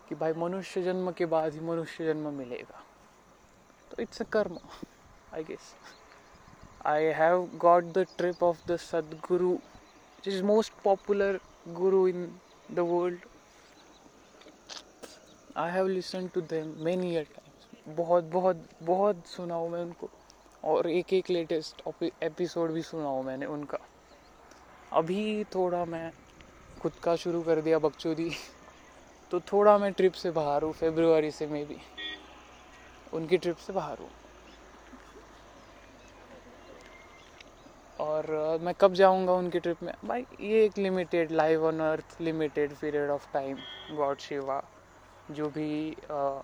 कि 0.09 0.15
भाई 0.15 0.33
मनुष्य 0.33 0.83
जन्म 0.83 1.11
के 1.19 1.27
बाद 1.27 1.53
ही 1.55 1.61
मनुष्य 1.61 2.05
जन्म 2.07 2.33
मिलेगा। 2.35 2.83
तो 3.91 4.03
it's 4.03 4.23
a 4.23 4.25
karma 4.33 4.59
I 5.35 5.45
guess 5.45 5.75
I 6.87 7.05
have 7.19 7.49
got 7.61 7.85
the 7.95 8.07
trip 8.17 8.43
of 8.43 8.67
the 8.69 8.77
Sadhguru 8.77 9.53
it 9.53 10.29
is 10.29 10.43
most 10.45 10.73
popular 10.85 11.39
guru 11.69 12.07
in 12.09 12.27
the 12.71 12.79
world 12.91 13.27
I 15.57 15.71
have 15.73 15.87
listen 15.89 16.29
to 16.35 16.41
them 16.53 16.75
many 16.85 17.17
a 17.17 17.23
times 17.23 17.97
बहुत 17.97 18.25
बहुत 18.33 18.69
बहुत 18.83 19.27
सुना 19.27 19.55
हूँ 19.55 19.71
मैं 19.71 19.83
उनको। 19.83 20.11
और 20.65 20.91
एक 20.91 21.13
एक 21.13 21.31
लेटेस्ट 21.31 21.83
एपिसोड 22.23 22.71
भी 22.73 22.83
सुना 22.83 23.09
हूँ 23.09 23.25
मैंने 23.25 23.47
उनका। 23.47 23.79
अभी 24.95 25.45
थोड़ा 25.55 25.85
मैं 25.85 26.11
खुद 26.81 26.93
का 27.03 27.15
शुरू 27.17 27.41
कर 27.43 27.61
दिया 27.61 27.79
बकचोदी 27.79 28.31
तो 29.31 29.41
थोड़ा 29.53 29.77
मैं 29.79 29.91
ट्रिप 29.93 30.13
से 30.15 30.31
बाहर 30.31 30.63
हूँ 30.63 30.73
फेब्रुआरी 30.73 31.31
से 31.31 31.47
मे 31.47 31.65
भी 31.65 31.77
उनकी 33.13 33.37
ट्रिप 33.37 33.57
से 33.57 33.73
बाहर 33.73 33.99
हूँ। 34.01 34.11
और 38.01 38.59
मैं 38.63 38.75
कब 38.81 38.95
जाऊँगा 38.95 39.33
उनकी 39.33 39.59
ट्रिप 39.59 39.83
में? 39.83 39.93
भाई 40.05 40.25
ये 40.41 40.65
एक 40.65 40.79
limited 40.79 41.33
live 41.33 41.65
on 41.67 41.81
earth 41.81 42.21
limited 42.21 42.73
period 42.81 43.11
of 43.11 43.27
time 43.33 43.57
god 43.97 44.19
Shiva 44.21 44.63
जो 45.31 45.49
भी 45.49 45.95
uh, 46.11 46.43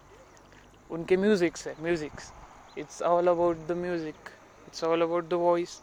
उनके 0.90 1.16
म्यूजिक्स 1.16 1.66
है 1.68 1.74
musics 1.82 2.32
it's 2.78 3.02
all 3.02 3.28
about 3.28 3.66
the 3.68 3.78
music 3.78 4.28
it's 4.66 4.84
all 4.84 5.02
about 5.02 5.28
the 5.28 5.42
voice 5.46 5.80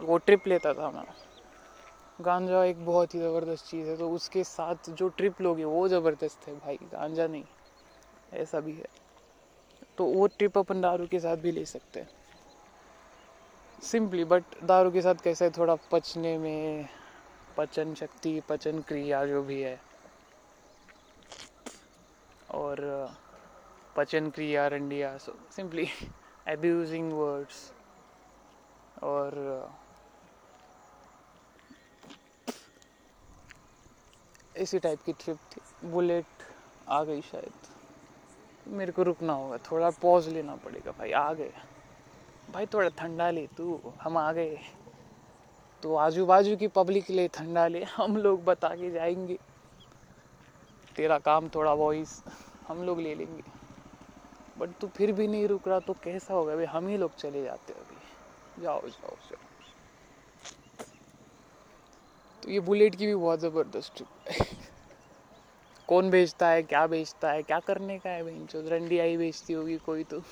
वो 0.00 0.18
ट्रिप 0.18 0.46
लेता 0.46 0.72
था 0.72 0.90
मैं। 0.90 1.04
गांजा 2.20 2.64
एक 2.64 2.84
बहुत 2.86 3.14
ही 3.14 3.20
ज़बरदस्त 3.20 3.66
चीज़ 3.66 3.88
है 3.88 3.96
तो 3.96 4.10
उसके 4.10 4.44
साथ 4.44 4.90
जो 4.90 5.08
ट्रिप 5.08 5.40
लोगे, 5.40 5.64
वो 5.64 5.88
ज़बरदस्त 5.88 6.48
है 6.48 6.54
भाई, 6.54 6.78
गांजा 6.92 7.26
नहीं, 7.26 7.44
ऐसा 8.32 8.60
भी 8.60 8.72
है। 8.72 8.86
तो 9.98 10.04
वो 10.04 10.26
ट्रिप 10.26 10.58
अपन 10.58 10.80
दारू 10.80 11.06
के 11.06 11.20
साथ 11.20 11.36
भी 11.36 11.52
ले 11.52 11.64
सकते 11.64 12.00
हैं। 12.00 12.08
सिंपली 13.82 14.24
बट 14.24 14.44
दारू 14.64 14.90
के 14.90 15.02
साथ 15.02 15.14
कैसे 15.14 15.50
थोड़ा 15.50 15.74
पचने 15.90 16.36
में, 16.38 16.88
पचन 17.56 17.94
शक्ति, 17.94 18.40
पचन 18.48 18.80
क्रिया 18.80 19.24
जो 19.26 19.42
भी 19.42 19.60
है। 19.62 19.80
और, 22.50 23.10
पचन 23.96 24.30
क्रिया, 24.30 24.66
रंडिया 24.66 25.16
सो 25.18 25.34
सिंपली 25.50 25.86
एब्यूजिंग 26.48 27.12
वर्ड्स 27.12 27.72
और 29.02 29.34
इसी 34.58 34.78
टाइप 34.78 35.02
की 35.02 35.12
ट्रिप 35.12 35.36
थी। 35.36 35.88
बुलेट 35.88 36.26
आ 36.88 37.04
गई 37.04 37.20
शायद। 37.20 37.52
मेरे 38.66 38.92
को 38.92 39.02
रुकना 39.02 39.32
होगा, 39.32 39.56
थोड़ा 39.56 39.90
पॉज 39.90 40.28
लेना 40.28 40.56
पड़ेगा। 40.56 40.90
भाई, 40.90 41.12
आ 41.12 41.32
गए। 41.32 41.52
भाई, 42.52 42.66
थोड़ा 42.66 42.88
ठंडा 42.88 43.30
ले 43.30 43.46
तू। 43.46 43.80
हम 44.02 44.16
आ 44.16 44.32
गए। 44.32 44.58
तो 45.82 45.94
आजू 45.94 46.26
बाजू 46.26 46.56
की 46.56 46.68
पब्लिक 46.68 47.10
ले, 47.10 47.28
ठंडा 47.28 47.66
ले। 47.66 47.84
हम 47.84 48.16
लोग 48.16 48.44
बता 48.44 48.68
के 48.68 48.90
जाएँगे। 48.90 49.38
तेरा 50.96 51.18
काम 51.18 51.48
थोड़ा 51.48 51.72
वॉइस 51.72 52.24
हम 52.68 52.82
लोग 52.82 53.00
ले 53.00 53.14
लेंगे। 53.14 53.42
बट 54.58 54.70
तू 54.80 54.86
फिर 54.86 55.12
भी 55.12 55.26
नहीं 55.26 55.48
रुक 55.48 55.68
रहा 55.68 55.80
तो 55.80 55.92
कैसा 55.92 56.34
होगा? 56.34 56.56
भाई 56.56 56.64
हम 56.64 56.86
ही 56.86 56.96
लोग 56.96 57.14
चले 57.16 57.44
जाते 57.44 57.72
अभी। 57.72 57.96
जाओ 58.62 58.80
जाओ 58.80 59.10
जाओ। 59.10 59.47
तो 62.48 62.52
ये 62.52 62.60
बुलेट 62.60 62.94
की 62.94 63.06
भी 63.06 63.14
बहुत 63.14 63.40
ज़बरदस्त 63.40 63.96
ट्रिप 63.96 64.28
है। 64.30 64.46
कौन 65.88 66.10
बेचता 66.10 66.48
है, 66.48 66.62
क्या 66.62 66.86
बेचता 66.86 67.32
है, 67.32 67.42
क्या 67.42 67.58
करने 67.60 67.98
का 67.98 68.10
है 68.10 68.22
भाई? 68.22 68.34
जो 68.34 68.68
रंडी 68.68 68.98
आई 68.98 69.16
बेचती 69.16 69.52
होगी 69.52 69.76
कोई 69.76 70.04
तो। 70.04 70.22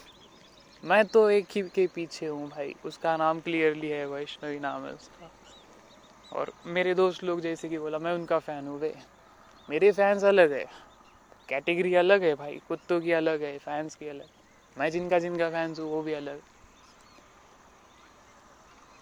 मैं 0.85 1.05
तो 1.05 1.31
एक 1.31 1.47
ही 1.55 1.63
के 1.63 1.87
पीछे 1.87 2.27
हूँ 2.27 2.49
भाई। 2.49 2.75
उसका 2.85 3.17
नाम 3.17 3.41
क्लियरली 3.41 3.89
है 3.89 4.07
वैष्णवी 4.07 4.59
नाम 4.59 4.87
है 4.87 4.93
उसका। 4.93 5.31
और 6.33 6.53
मेरे 6.67 6.95
दोस्त 6.95 7.25
लोग 7.25 7.41
जैसे 7.41 7.69
कि 7.69 7.79
बोला, 7.79 7.99
मैं 7.99 8.13
उनका 8.13 8.39
फ़ैन 8.39 8.67
हूँ 8.67 8.81
भाई 8.81 8.95
मेरे 9.71 9.93
फैंस 9.93 10.25
अलग 10.25 10.53
है। 10.53 10.67
कैटेगरी 11.49 11.95
अलग 11.95 12.23
है 12.23 12.35
भाई। 12.35 12.61
कुत्तों 12.69 13.01
की 13.01 13.13
अलग 13.13 13.43
है 13.43 13.59
फैंस 13.59 13.95
की 13.95 14.09
अलग। 14.09 14.29
मैं 14.77 14.91
जिनका 14.91 15.19
जिनका 15.19 15.51
फैंस 15.51 15.81
हूँ, 15.81 15.91
वो 15.91 16.03
भी 16.03 16.13
अलग। 16.13 16.41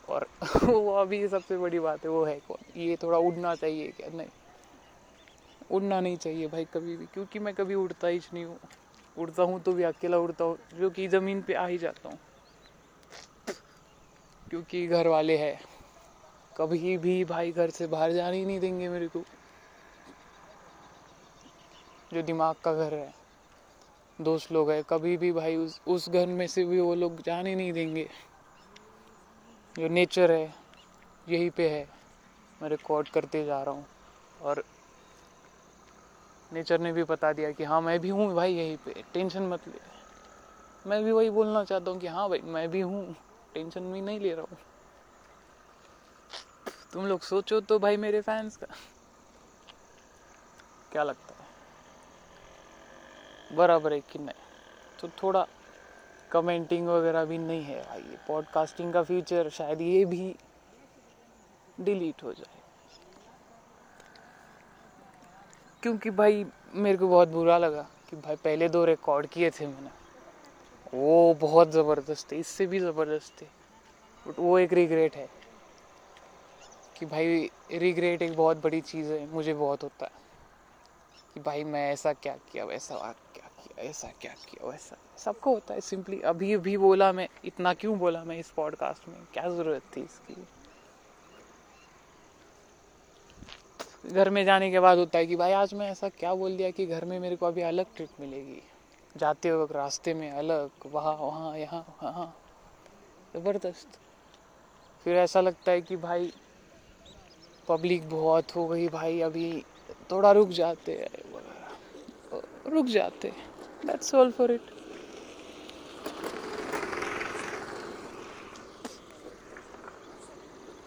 और 0.09 0.27
वो 0.65 0.95
अभी 0.95 1.29
सबसे 1.29 1.59
बड़ी 1.59 1.81
बात 1.81 2.05
है, 2.05 2.11
वो 2.11 2.25
है 2.25 2.41
कौन? 2.49 2.81
ये 2.81 2.97
थोड़ा 3.03 3.19
उड़ना 3.19 3.55
चाहिए 3.55 3.89
क्या? 3.89 4.09
नहीं। 4.09 4.29
उड़ना 5.71 6.01
नहीं 6.01 6.17
चाहिए 6.17 6.47
भाई 6.47 6.65
कभी 6.65 6.97
भी, 6.97 7.07
क्योंकि 7.07 7.39
मैं 7.39 7.55
कभी 7.55 7.75
उड़ता 7.75 8.09
ही 8.09 8.21
नहीं 8.35 8.45
हूँ। 8.45 8.59
उड़ता 9.19 9.43
हूँ 9.43 9.61
तो 9.61 9.73
भी, 9.73 9.83
अकेला 9.83 10.19
उड़ता 10.19 10.45
हूँ, 10.45 10.59
जो 10.79 10.91
कि 10.91 11.09
ज़मीन 11.09 11.41
पे 11.43 11.55
आ 11.55 11.67
ही 11.67 11.79
जाता 11.79 12.09
हूँ। 12.09 12.19
क्योंकि 14.51 14.87
घर 14.87 15.07
वाले 15.07 15.37
हैं। 15.37 15.61
कभी 16.57 16.99
भी 16.99 17.25
भाई 17.25 17.53
घर 17.53 17.71
से 17.71 17.87
बाहर 17.87 18.13
जाने 18.13 18.37
ही 18.37 18.45
नहीं 18.45 18.61
देंगे 18.61 18.89
मेरे 18.89 19.07
को। 19.07 19.21
जो 22.13 22.23
दिमाग 22.23 22.55
का 22.65 22.75
घर 22.75 22.95
है। 22.95 23.15
दोस्त 24.21 24.53
लोग 24.53 24.71
है, 24.71 24.83
कभी 24.91 25.17
भी 25.17 25.33
भाई 25.33 25.57
उस 25.57 25.81
उस 25.87 26.09
घर 26.09 26.27
में 26.27 26.47
से 26.47 26.65
भी 26.65 26.81
वो 26.81 26.95
लोग 26.95 27.23
जाने 27.27 27.55
नहीं 27.55 27.73
देंगे। 27.73 28.09
जो 29.79 29.89
नेचर 29.89 30.31
है, 30.31 30.55
यही 31.29 31.51
पे 31.51 31.69
है। 31.69 31.89
मैं 32.63 32.69
रिकॉर्ड 32.69 33.09
करते 33.09 33.45
जा 33.45 33.63
रहा 33.63 33.75
हूँ। 33.75 33.87
और 34.41 34.65
नेचर 36.53 36.81
ने 36.81 36.93
भी 36.93 37.05
बता 37.05 37.33
दिया 37.33 37.53
कि 37.53 37.65
हाँ 37.65 37.81
मैं 37.81 38.01
भी 38.01 38.09
हूँ 38.09 38.35
भाई 38.35 38.55
यहीं 38.55 38.77
पे। 38.77 39.05
टेंशन 39.15 39.43
मत 39.43 39.69
ले। 39.69 39.81
मैं 40.87 41.05
भी 41.05 41.13
वही 41.13 41.31
बोलना 41.31 41.65
चाहता 41.65 41.91
हूँ 41.91 42.01
कि 42.01 42.07
हाँ 42.07 42.29
भाई, 42.29 42.39
मैं 42.39 42.71
भी 42.71 42.81
हूँ। 42.81 43.17
टेंशन 43.55 43.93
भी 43.93 44.01
नहीं 44.01 44.21
ले 44.21 44.35
रहा 44.35 44.45
हूँ। 44.51 44.59
तुम 46.93 47.07
लोग 47.07 47.21
सोचो 47.21 47.61
तो 47.61 47.79
भाई 47.79 47.97
मेरे 47.97 48.21
फैंस 48.21 48.57
का। 48.57 48.67
क्या 50.93 51.03
लगता 51.03 51.35
है? 51.35 51.45
बराबर 53.57 53.93
है 53.93 54.01
कि 54.01 54.19
नहीं? 54.19 54.41
तो 55.01 55.09
थोड़ा 55.09 55.47
कमेंटिंग 56.35 56.89
वगैरह 56.89 57.25
भी 57.25 57.39
नहीं 57.39 57.63
है। 57.63 57.83
भाई 57.83 58.01
ये 58.01 58.17
पॉडकास्टिंग 58.29 58.93
का 58.93 59.03
फीचर 59.03 59.49
शायद 59.49 59.81
ये 59.81 60.05
भी 60.05 60.37
डिलीट 61.81 62.23
हो 62.23 62.33
जाए। 62.33 62.63
क्योंकि 65.83 66.11
भाई, 66.11 66.45
मेरे 66.75 66.99
को 66.99 67.09
बहुत 67.09 67.29
बुरा 67.29 67.59
लगा 67.59 67.87
कि 68.11 68.17
भाई 68.17 68.37
पहले 68.37 68.69
दो 68.69 68.85
रिकॉर्ड 68.85 69.27
किए 69.27 69.51
थे 69.51 69.67
मैंने। 69.67 69.91
वो 70.95 71.35
बहुत 71.35 71.71
ज़बरदस्त 71.71 72.33
थे, 72.33 72.37
इससे 72.37 72.67
भी 72.67 72.79
ज़बरदस्त 72.79 73.43
थे। 73.43 73.47
बट 74.27 74.39
वो 74.39 74.59
एक 74.59 74.73
रिग्रेट 74.73 75.17
है 75.17 75.29
कि 76.99 77.07
भाई 77.07 77.51
रिग्रेट 77.73 78.23
एक 78.23 78.37
बहुत 78.37 78.57
बड़ी 78.57 78.81
चीज़ 78.81 79.13
है, 79.13 79.27
मुझे 79.27 79.55
बहुत 79.55 79.83
होता 79.83 80.05
है 80.05 80.23
कि 81.35 81.41
भाई 81.41 81.65
मैं 81.65 81.93
ऐसा 81.93 82.13
क्या 82.13 82.37
किया, 82.53 82.65
वैसा 82.65 82.95
ऐसा 83.79 84.09
क्या 84.21 84.33
किया 84.33 84.69
वैसा 84.69 84.97
सबको 85.19 85.55
होता 85.55 85.75
है 85.75 85.81
सिंपली 85.81 86.21
अभी 86.21 86.55
अभी 86.55 86.77
बोला 86.77 87.13
मैं, 87.13 87.29
इतना 87.45 87.75
क्यों 87.75 87.99
बोला 87.99 88.25
मैं 88.25 88.39
इस 88.39 88.51
पॉडकास्ट 88.51 89.09
में? 89.09 89.17
क्या 89.33 89.49
ज़रूरत 89.49 89.83
थी 89.97 90.01
इसकी? 90.01 90.35
घर 94.11 94.31
में 94.31 94.45
जाने 94.45 94.71
के 94.71 94.81
बाद 94.81 94.99
होता 94.99 95.19
है 95.19 95.27
कि 95.27 95.37
भाई, 95.37 95.53
आज 95.53 95.75
मैं 95.75 95.91
ऐसा 95.91 96.09
क्या 96.09 96.35
बोल 96.35 96.57
दिया 96.57 96.71
कि 96.71 96.87
घर 96.87 97.05
में 97.05 97.21
मेरे 97.21 97.37
को 97.37 97.47
अभी 97.47 97.63
अलग 97.63 97.87
ट्रिप 97.97 98.09
मिलेगी। 98.21 98.63
जाते 99.17 99.53
वक्त 99.53 99.73
रास्ते 99.73 100.15
में 100.15 100.31
अलग, 100.31 100.71
वहाँ 100.87 101.15
वहाँ, 101.15 101.59
यहाँ, 101.59 101.97
वहाँ। 102.03 102.37
ज़बरदस्त। 103.35 103.99
फिर 105.05 105.17
ऐसा 105.17 105.41
लगता 105.41 105.73
है 105.73 105.81
कि 105.81 105.97
भाई 105.97 106.33
पब्लिक 107.69 108.11
बहुत 108.11 108.55
हो 108.57 108.69
गई 108.69 108.89
भाई, 108.89 109.21
अभी 109.21 109.65
थोड़ा 110.11 110.33
रुक 110.33 110.49
जाते 110.49 110.93
हैं। 110.93 111.09
रुक 112.67 112.87
जाते 112.87 113.29
दैट्स 113.87 114.15
ऑल 114.15 114.31
फॉर 114.33 114.53
इट 114.53 114.71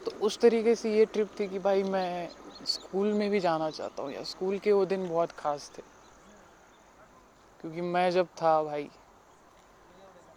तो 0.05 0.11
उस 0.25 0.37
तरीके 0.39 0.75
से 0.75 0.93
ये 0.93 1.05
ट्रिप 1.05 1.29
थी 1.39 1.47
कि 1.47 1.59
भाई 1.59 1.83
मैं 1.85 2.29
स्कूल 2.65 3.13
में 3.13 3.29
भी 3.29 3.39
जाना 3.39 3.69
चाहता 3.71 4.03
हूँ 4.03 4.11
या 4.11 4.23
स्कूल 4.25 4.57
के 4.59 4.71
वो 4.71 4.85
दिन 4.85 5.07
बहुत 5.09 5.31
ख़ास 5.31 5.71
थे। 5.77 5.81
क्योंकि 7.61 7.81
मैं 7.83 8.09
जब 8.11 8.27
था 8.41 8.61
भाई, 8.63 8.89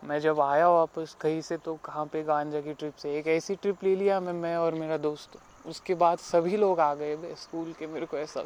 मैं 0.02 0.19
जब 0.21 0.40
आया 0.40 0.69
वापस 0.69 1.17
कहीं 1.21 1.40
से 1.43 1.57
तो 1.57 1.75
कहाँ 1.85 2.05
पे 2.07 2.23
गांजा 2.23 2.61
की 2.61 2.73
ट्रिप 2.75 2.96
से, 2.96 3.14
एक 3.18 3.27
ऐसी 3.29 3.55
ट्रिप 3.57 3.85
ले 3.85 3.94
लिया 3.96 4.20
मैं 4.20 4.33
मैं 4.33 4.57
और 4.57 4.75
मेरा 4.75 4.96
दोस्त। 4.99 5.38
उसके 5.66 5.94
बाद 5.94 6.18
सभी 6.18 6.57
लोग 6.57 6.81
आ 6.81 6.94
गए 6.94 7.35
स्कूल 7.38 7.73
के, 7.79 7.87
मेरे 7.87 8.07
को 8.07 8.18
ऐसा 8.18 8.44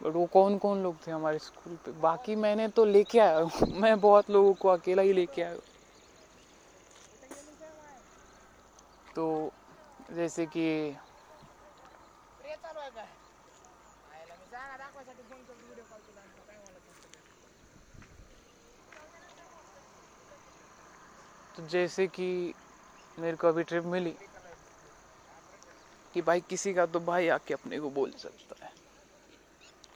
बट 0.00 0.12
वो 0.14 0.24
कौन 0.32 0.58
कौन 0.58 0.82
लोग 0.82 0.96
थे 1.06 1.10
हमारे 1.10 1.38
स्कूल 1.38 1.76
पे? 1.84 1.92
बाकी 2.00 2.36
मैंने 2.36 2.68
तो 2.70 2.84
लेके 2.86 3.18
आया 3.20 3.38
हूँ। 3.38 3.68
मैं 3.80 3.98
बहुत 4.00 4.30
लोगों 4.30 4.54
को 4.56 4.68
अकेला 4.68 5.02
ही 5.02 5.12
लेके 5.12 5.42
आया 5.42 5.56
तो 9.14 9.24
जैसे 10.10 10.46
कि 10.46 10.66
तो 21.54 21.66
जैसे 21.68 22.06
कि 22.08 22.28
मेरे 23.18 23.36
को 23.36 23.48
अभी 23.48 23.62
ट्रिप 23.64 23.84
मिली 23.86 24.14
कि 26.14 26.22
भाई 26.22 26.40
किसी 26.40 26.72
का 26.74 26.86
तो 26.86 27.00
भाई 27.02 27.28
आके 27.30 27.54
अपने 27.54 27.78
को 27.78 27.90
बोल 27.90 28.10
सकता। 28.18 28.54
है 28.56 28.57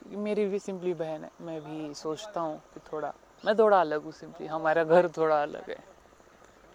क्योंकि 0.03 0.17
मेरी 0.17 0.45
भी 0.47 0.59
सिंपली 0.59 0.93
बहन 0.95 1.25
है। 1.25 1.31
मैं 1.41 1.61
भी 1.61 1.95
सोचता 1.95 2.41
हूँ 2.41 2.59
कि 2.75 2.81
थोड़ा, 2.93 3.13
मैं 3.45 3.55
थोड़ा 3.59 3.81
अलग 3.81 4.03
हूँ 4.05 4.13
सिंपली 4.13 4.47
हमारा 4.47 4.85
घर 4.85 5.09
थोड़ा 5.09 5.43
अलग 5.43 5.71
है। 5.71 5.77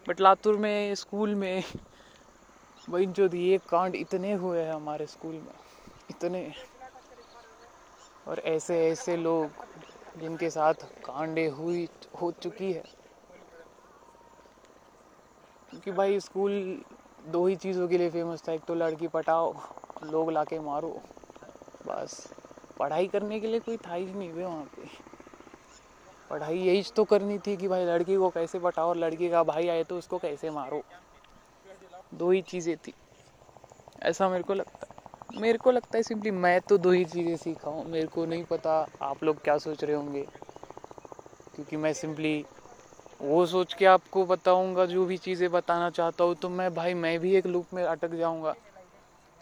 बट 0.08 0.22
लातूर 0.22 0.58
में 0.58 0.96
स्कूल 0.96 1.36
में 1.36 1.64
भाई 2.88 3.06
जो 3.06 3.28
ये 3.36 3.58
कांड 3.70 3.96
इतने 3.96 4.34
हुए 4.34 4.62
हैं 4.62 4.74
हमारे 4.74 5.06
स्कूल 5.08 5.34
में, 5.36 5.54
इतने। 6.10 6.52
और 8.28 8.40
ऐसे 8.40 8.78
ऐसे 8.88 9.16
लोग 9.18 9.66
जिनके 10.18 10.50
साथ 10.50 10.74
कांडे 11.06 11.48
हुई, 11.48 11.88
हो 12.22 12.32
चुकी 12.32 12.72
है। 12.74 12.84
क्योंकि 15.72 15.92
भाई 15.92 16.20
स्कूल 16.20 16.82
दो 17.28 17.46
ही 17.48 17.56
चीज़ों 17.56 17.88
के 17.88 17.98
लिए 17.98 18.10
फ़ेमस 18.10 18.48
था। 18.48 18.54
एक 18.54 18.62
तो 18.68 18.76
लड़की 18.76 19.08
पटाओ, 19.08 19.54
लोग 20.04 20.32
लाके 20.32 20.60
मारो, 20.60 21.02
बस। 21.88 22.37
पढ़ाई 22.80 23.08
करने 23.08 23.40
के 23.40 23.48
लिए 23.48 23.60
कोई 23.60 23.78
था 23.78 23.94
ही 23.94 24.14
नहीं 24.14 24.32
वे 24.34 24.44
वहाँ 24.46 24.66
पे। 24.76 24.88
पढ़ाई 26.32 26.58
यही 26.58 26.84
तो 26.96 27.04
करनी 27.06 27.38
थी 27.40 27.56
कि 27.58 27.68
भाई 27.68 27.86
लड़की 27.86 28.16
को 28.16 28.30
कैसे 28.30 28.60
बटाओ 28.60 28.90
और 28.90 28.98
लड़की 28.98 29.30
का 29.30 29.44
भाई 29.44 29.68
आए 29.68 29.84
तो 29.84 29.98
उसको 29.98 30.18
कैसे 30.18 30.50
मारो। 30.50 30.84
दो 32.14 32.32
ही 32.32 32.42
चीज़ें 32.42 32.76
थी। 32.78 32.94
ऐसा 34.02 34.30
मेरे 34.30 34.44
को 34.44 34.54
लगता 34.54 34.86
है। 34.86 35.40
मेरे 35.40 35.58
को 35.58 35.72
लगता 35.72 35.98
है 35.98 36.04
सिंपली 36.04 36.32
मैं 36.32 36.60
तो 36.62 36.78
दो 36.78 36.92
ही 36.92 37.06
चीज़ें 37.06 37.36
सीखा 37.38 37.70
हूँ। 37.70 37.86
मेरे 37.86 38.08
को 38.08 38.26
नहीं 38.26 38.44
पता 38.44 38.88
आप 39.02 39.24
लोग 39.24 39.44
क्या 39.44 39.58
सोच 39.58 39.84
रहे 39.84 39.96
होंगे। 39.96 40.28
क्योंकि 41.56 41.78
मैं 41.78 41.94
सिंपली 41.94 42.46
वो 43.22 43.46
सोच 43.46 43.74
के 43.74 43.86
आपको 43.86 44.26
बताऊँगा, 44.26 44.86
जो 44.86 45.06
भी 45.06 45.18
चीज़ें 45.18 45.50
बताना 45.52 45.90
चाहता 45.90 46.24
हूँ 46.24 46.36
तो 46.36 46.50
मैं 46.50 46.74
भाई, 46.74 46.94
मैं 46.94 47.20
भी 47.20 47.36
एक 47.36 47.48
लूप 47.48 47.74
में 47.74 47.84
अटक 47.84 48.16
जाऊँगा। 48.16 48.54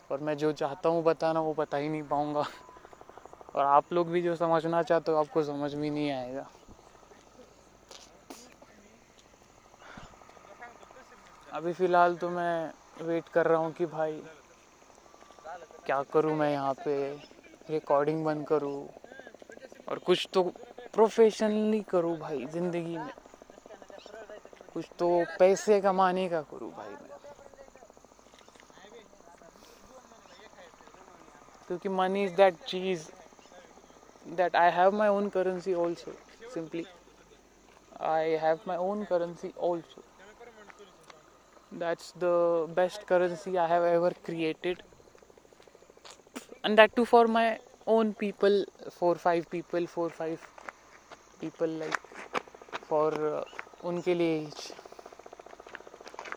और 0.09 0.19
मैं 0.19 0.35
जो 0.37 0.51
चाहता 0.53 0.89
हूँ 0.89 1.03
बताना, 1.03 1.39
वो 1.39 1.53
बता 1.53 1.77
ही 1.77 1.89
नहीं 1.89 2.03
पाऊँगा। 2.03 2.43
और 3.55 3.65
आप 3.65 3.93
लोग 3.93 4.09
भी 4.09 4.21
जो 4.21 4.35
समझना 4.35 4.81
चाहते 4.83 5.11
हो, 5.11 5.17
आपको 5.17 5.43
समझ 5.43 5.73
में 5.75 5.89
नहीं 5.91 6.11
आएगा। 6.11 6.49
अभी 11.47 11.73
फ़िलहाल 11.73 12.15
तो 12.15 12.29
मैं 12.29 12.71
वेट 13.05 13.27
कर 13.27 13.47
रहा 13.47 13.57
हूँ 13.57 13.71
कि 13.73 13.85
भाई, 13.85 14.21
क्या 15.85 16.01
करूँ 16.03 16.35
मैं 16.35 16.51
यहाँ 16.51 16.73
पे? 16.73 16.95
रिकॉर्डिंग 17.69 18.25
बंद 18.25 18.47
करूँ। 18.47 18.87
और 19.87 19.99
कुछ 19.99 20.27
तो 20.33 20.43
प्रोफेशनली 20.93 21.81
करूँ 21.81 22.17
भाई, 22.17 22.45
ज़िंदगी 22.45 22.97
में। 22.97 23.11
कुछ 24.73 24.89
तो 24.99 25.25
पैसे 25.39 25.81
कमाने 25.81 26.29
का 26.29 26.41
करूँ 26.41 26.71
भाई 26.71 26.89
मैं। 26.89 27.09
क्योंकि 31.69 31.89
मनी 31.89 32.23
इज़ 32.23 32.33
दैट 32.33 32.55
चीज़ 32.67 33.09
That 34.36 34.56
I 34.56 34.70
have 34.70 34.94
my 34.94 35.08
own 35.08 35.28
currency 35.36 35.74
also 35.84 36.12
simply 36.54 36.84
I 38.14 38.30
have 38.44 38.60
my 38.68 38.76
own 38.90 39.04
currency 39.10 39.52
also 39.70 40.02
that's 41.72 42.12
the 42.12 42.68
best 42.74 43.06
currency 43.06 43.56
I 43.56 43.66
have 43.68 43.84
ever 43.84 44.10
created. 44.24 44.82
And 46.64 46.76
that 46.76 46.94
too 46.96 47.04
for 47.04 47.26
my 47.28 47.58
own 47.86 48.14
people, 48.14 48.64
four, 48.90 49.14
five 49.14 49.48
people, 49.50 49.86
four, 49.86 50.10
five 50.10 50.44
people, 51.40 51.68
like 51.68 52.00
for 52.88 53.10
uh, 53.12 53.44
उनके 53.84 54.14
लिए 54.14 54.50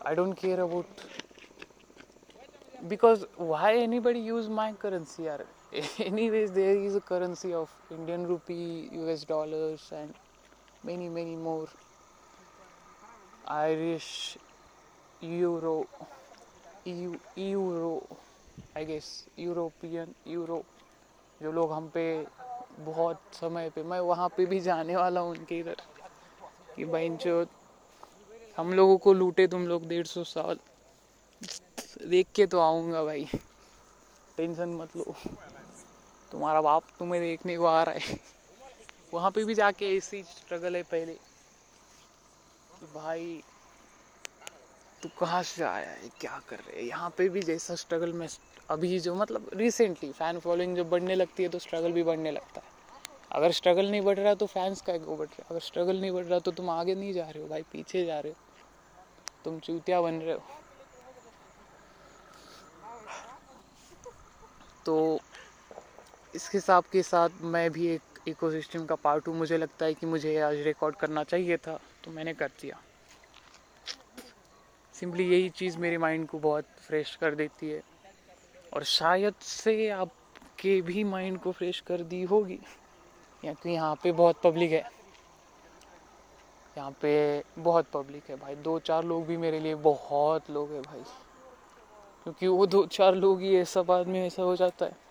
I 0.08 0.16
don't 0.16 0.38
care 0.40 0.60
about 0.60 1.02
because 2.92 3.26
why 3.50 3.68
anybody 3.82 4.22
use 4.30 4.48
my 4.56 4.72
currency 4.80 5.26
yaar 5.26 5.42
Anyways 5.73 6.51
there 6.53 6.77
is 6.77 6.95
a 6.97 7.01
currency 7.01 7.53
of 7.53 7.69
indian 7.91 8.27
rupee 8.27 8.89
us 8.93 9.25
dollars 9.25 9.93
and 9.93 10.15
many 10.85 11.09
many 11.09 11.37
more 11.37 11.69
irish 13.47 14.39
euro 15.21 15.87
EU, 16.87 17.13
euro 17.37 18.03
i 18.75 18.85
guess 18.85 19.27
european 19.37 20.15
euro 20.27 20.65
जो 21.43 21.53
लोग 21.53 21.73
हम 21.73 21.89
पे 21.89 22.27
बहुत 22.79 23.21
समय 23.35 23.69
पे 23.71 23.83
मैं 23.83 24.01
वहाँ 24.01 24.29
पे 24.29 24.47
भी 24.47 24.61
जाने 24.61 24.97
वाला 24.97 25.21
हूँ 25.21 25.31
उनके 25.31 25.59
इधर 25.59 25.77
कि 26.77 26.85
जो 27.25 27.45
हम 28.57 28.73
लोगों 28.73 28.97
को 28.99 29.13
लूटे 29.13 29.47
तुम 29.47 29.67
लोग 29.67 29.87
डेढ़ 29.89 30.07
सौ 30.07 30.25
साल 30.25 30.59
देख 32.09 32.27
के 32.35 32.47
तो 32.47 32.61
आऊँगा 32.61 33.05
भाई 33.05 33.29
टेंशन 34.37 34.69
मत 34.69 34.97
लो 34.97 35.15
तुम्हारा 36.33 36.61
बाप 36.61 36.83
तुम्हें 36.99 37.21
देखने 37.23 37.57
को 37.57 37.67
आ 37.67 37.83
रहा 37.83 37.95
है। 37.95 38.19
वहाँ 39.13 39.31
पे 39.31 39.45
भी 39.45 39.55
जाके 39.55 39.97
ऐसी 39.97 40.23
स्ट्रगल 40.23 40.77
है 40.77 40.83
पहले। 40.83 41.13
भाई, 42.95 43.43
तू 45.03 45.09
कहाँ 45.21 45.43
से 45.43 45.63
आया 45.65 45.91
है? 45.91 46.11
क्या 46.21 46.41
कर 46.49 46.57
रहे 46.57 46.77
है? 46.77 46.87
यहाँ 46.89 47.11
पे 47.19 47.29
भी 47.29 47.43
जैसा 47.43 47.75
स्ट्रगल 47.75 48.13
में 48.13 48.27
अभी 48.71 48.99
जो 49.01 49.15
मतलब 49.15 49.51
रिसेंटली 49.55 50.11
फ़ैन 50.13 50.39
फॉलोइंग 50.39 50.77
जब 50.77 50.91
बढ़ने 50.91 51.15
लगती 51.15 51.43
है 51.43 51.49
तो 51.49 51.59
स्ट्रगल 51.59 51.93
भी 51.93 52.03
बढ़ने 52.03 52.31
लगता 52.31 52.61
है। 52.61 52.77
अगर 53.33 53.53
स्ट्रगल 53.53 53.91
नहीं 53.91 54.01
बढ़ 54.01 54.19
रहा 54.19 54.35
तो 54.35 54.47
फैंस 54.47 54.81
का 54.81 54.97
को 54.99 55.17
बढ़ 55.17 55.27
रहा 55.27 55.37
है? 55.39 55.47
अगर 55.51 55.61
स्ट्रगल 55.61 56.01
नहीं 56.01 56.11
बढ़ 56.11 56.25
रहा 56.25 56.39
तो 56.39 56.51
तुम 56.51 56.71
आगे 56.71 56.95
नहीं 56.95 57.13
जा 57.13 57.29
रहे 57.31 57.43
हो, 57.43 57.49
भाई 57.49 57.63
पीछे 57.63 58.05
जा 58.07 58.19
रहे 58.21 58.33
हो। 58.33 58.37
तुम 59.45 59.59
चूतिया 59.59 60.01
बन 60.01 60.15
रहे 60.15 60.35
हो। 60.35 60.43
तो 64.87 65.21
इस 66.35 66.51
हिसाब 66.55 66.85
के 66.85 67.03
साथ 67.03 67.29
मैं 67.43 67.71
भी 67.71 67.87
एक 67.87 68.19
इकोसिस्टम 68.29 68.85
का 68.87 68.95
पार्ट 68.95 69.29
हूँ। 69.29 69.35
मुझे 69.37 69.59
लगता 69.59 69.87
है 69.87 69.95
कि 69.95 70.07
मुझे 70.07 70.39
आज 70.41 70.57
रिकॉर्ड 70.57 70.97
करना 70.97 71.23
चाहिए 71.25 71.57
था 71.57 71.79
तो 72.05 72.11
मैंने 72.11 72.35
कर 72.35 72.49
दिया। 72.63 72.79
सिंपली 74.95 75.29
यही 75.29 75.49
चीज़ 75.49 75.79
मेरे 75.79 75.99
माइंड 75.99 76.27
को 76.29 76.39
बहुत 76.39 76.65
फ्रेश 76.79 77.15
कर 77.17 77.35
देती 77.35 77.71
है। 77.71 77.83
और 78.75 78.85
शायद 78.85 79.35
से 79.43 79.89
आपके 79.91 80.81
भी 80.83 81.05
माइंड 81.05 81.39
को 81.39 81.53
फ्रेश 81.53 81.81
कर 81.81 82.03
दी 82.03 82.23
होगी। 82.23 82.59
या 83.45 83.53
कि 83.53 83.71
यहाँ 83.71 83.95
पे 83.95 84.13
बहुत 84.13 84.41
पब्लिक 84.45 84.73
है। 84.73 84.85
यहाँ 86.77 86.91
पे 87.03 87.43
बहुत 87.59 87.87
पब्लिक 87.93 88.31
है 88.31 88.37
भाई। 88.37 88.55
दो 88.55 88.79
चार 88.79 89.05
लोग 89.05 89.27
भी 89.27 89.37
मेरे 89.37 89.61
लिए 89.61 89.75
बहुत 89.75 90.51
लोग 90.51 90.73
है 90.73 90.81
भाई। 90.81 91.03
क्योंकि 92.25 92.47
वो 92.47 92.67
दो 92.67 92.87
चार 92.87 93.15
लोग 93.15 93.41
ही 93.41 93.57
ऐसा 93.57 93.83
बाद 93.83 94.07
में 94.07 94.27
ऐसा 94.27 94.43
हो 94.43 94.57
जाता 94.57 94.87
है। 94.87 95.08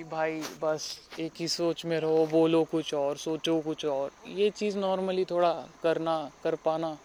कि 0.00 0.04
भाई 0.04 0.42
बस 0.62 1.00
एक 1.18 1.32
ही 1.36 1.48
सोच 1.48 1.84
में 1.84 2.00
रहो, 2.00 2.26
बोलो 2.26 2.64
कुछ 2.64 2.94
और, 2.94 3.16
सोचो 3.16 3.60
कुछ 3.60 3.84
और। 3.86 4.10
ये 4.26 4.50
चीज़ 4.50 4.78
नॉर्मली 4.78 5.24
थोड़ा 5.24 5.52
करना, 5.82 6.30
कर 6.44 6.54
पाना 6.54 6.98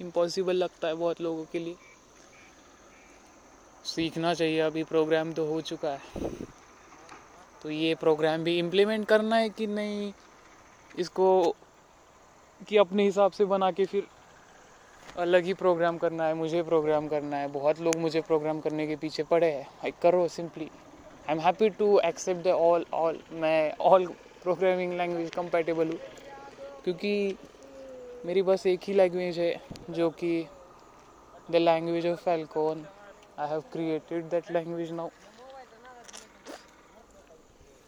इम्पॉसिबल 0.00 0.56
लगता 0.56 0.88
है 0.88 0.94
बहुत 0.94 1.20
लोगों 1.20 1.44
के 1.44 1.58
लिए। 1.58 1.74
सीखना 3.84 4.34
चाहिए, 4.34 4.60
अभी 4.60 4.82
प्रोग्राम 4.82 5.32
तो 5.32 5.46
हो 5.46 5.60
चुका 5.60 5.90
है। 5.90 6.00
तो 7.62 7.70
ये 7.70 7.94
प्रोग्राम 7.94 8.44
भी 8.44 8.58
इम्प्लीमेंट 8.58 9.06
करना 9.06 9.36
है 9.36 9.48
कि 9.48 9.66
नहीं? 9.66 10.12
इसको 10.98 11.54
कि 12.68 12.76
अपने 12.76 13.04
हिसाब 13.04 13.32
से 13.32 13.44
बना 13.44 13.70
के 13.70 13.84
फिर 13.84 14.06
अलग 15.16 15.44
ही 15.44 15.54
प्रोग्राम 15.54 15.98
करना 15.98 16.24
है, 16.24 16.34
मुझे 16.34 16.62
प्रोग्राम 16.62 17.08
करना 17.08 17.36
है। 17.36 17.48
बहुत 17.48 17.80
लोग 17.80 17.96
मुझे 17.96 18.20
प्रोग्राम 18.20 18.60
करने 18.60 18.86
के 18.86 18.96
पीछे 18.96 19.22
पड़े 19.22 19.50
हैं। 19.50 19.92
करो 20.02 20.28
simply 20.28 20.70
I 21.28 21.34
am 21.34 21.40
happy 21.40 21.68
to 21.78 21.98
accept 22.04 22.46
all 22.46 22.84
all 22.94 23.18
मैं 23.42 23.72
ऑल 23.90 24.06
प्रोग्रामिंग 24.42 24.92
लैंग्वेज 24.98 25.30
कंपेटेबल 25.34 25.88
हूँ। 25.88 25.98
क्योंकि 26.84 27.36
मेरी 28.26 28.42
बस 28.42 28.66
एक 28.66 28.80
ही 28.86 28.92
लैंग्वेज 28.94 29.38
है, 29.38 29.54
जो 29.90 30.08
कि 30.10 30.46
the 31.50 31.56
language 31.56 32.06
of 32.06 32.20
Falcon 32.24 32.84
I 33.38 33.48
have 33.48 33.60
created 33.72 34.24
that 34.30 34.50
language 34.52 34.90
now 34.92 35.08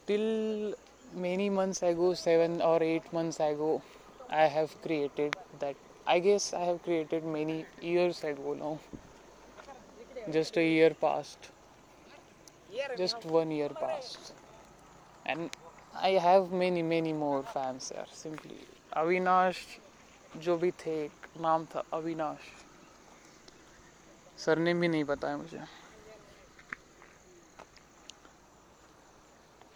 till 0.09 0.75
many 1.23 1.49
months 1.51 1.83
ago 1.95 2.13
seven 2.23 2.61
or 2.63 2.83
eight 2.83 3.15
months 3.15 3.41
ago 3.55 3.81
I 4.33 4.49
have 4.49 4.69
created 4.83 5.37
that 5.61 5.77
I 6.09 6.21
guess 6.21 6.53
I 6.55 6.67
have 6.67 6.77
created 6.85 7.25
many 7.35 7.63
years 7.83 8.25
ago 8.35 8.55
now 8.55 8.77
just 10.33 10.59
a 10.59 10.63
year 10.63 10.93
past 11.03 11.53
just 12.99 13.25
one 13.25 13.51
year 13.51 13.69
passed. 13.69 14.33
And 15.27 15.51
i 15.95 16.11
have 16.11 16.51
many 16.51 16.83
many 16.83 17.13
more 17.13 17.43
fans 17.43 17.89
there, 17.89 18.07
simply. 18.13 18.59
Avinash 18.93 19.57
जो 20.37 20.57
भी 20.57 20.71
थे, 20.71 21.07
नाम 21.41 21.65
था 21.65 21.83
Avinash. 21.93 22.51
Surname 24.39 24.81
भी 24.81 24.89
नहीं 24.89 25.05
है 25.25 25.37
मुझे। 25.37 25.61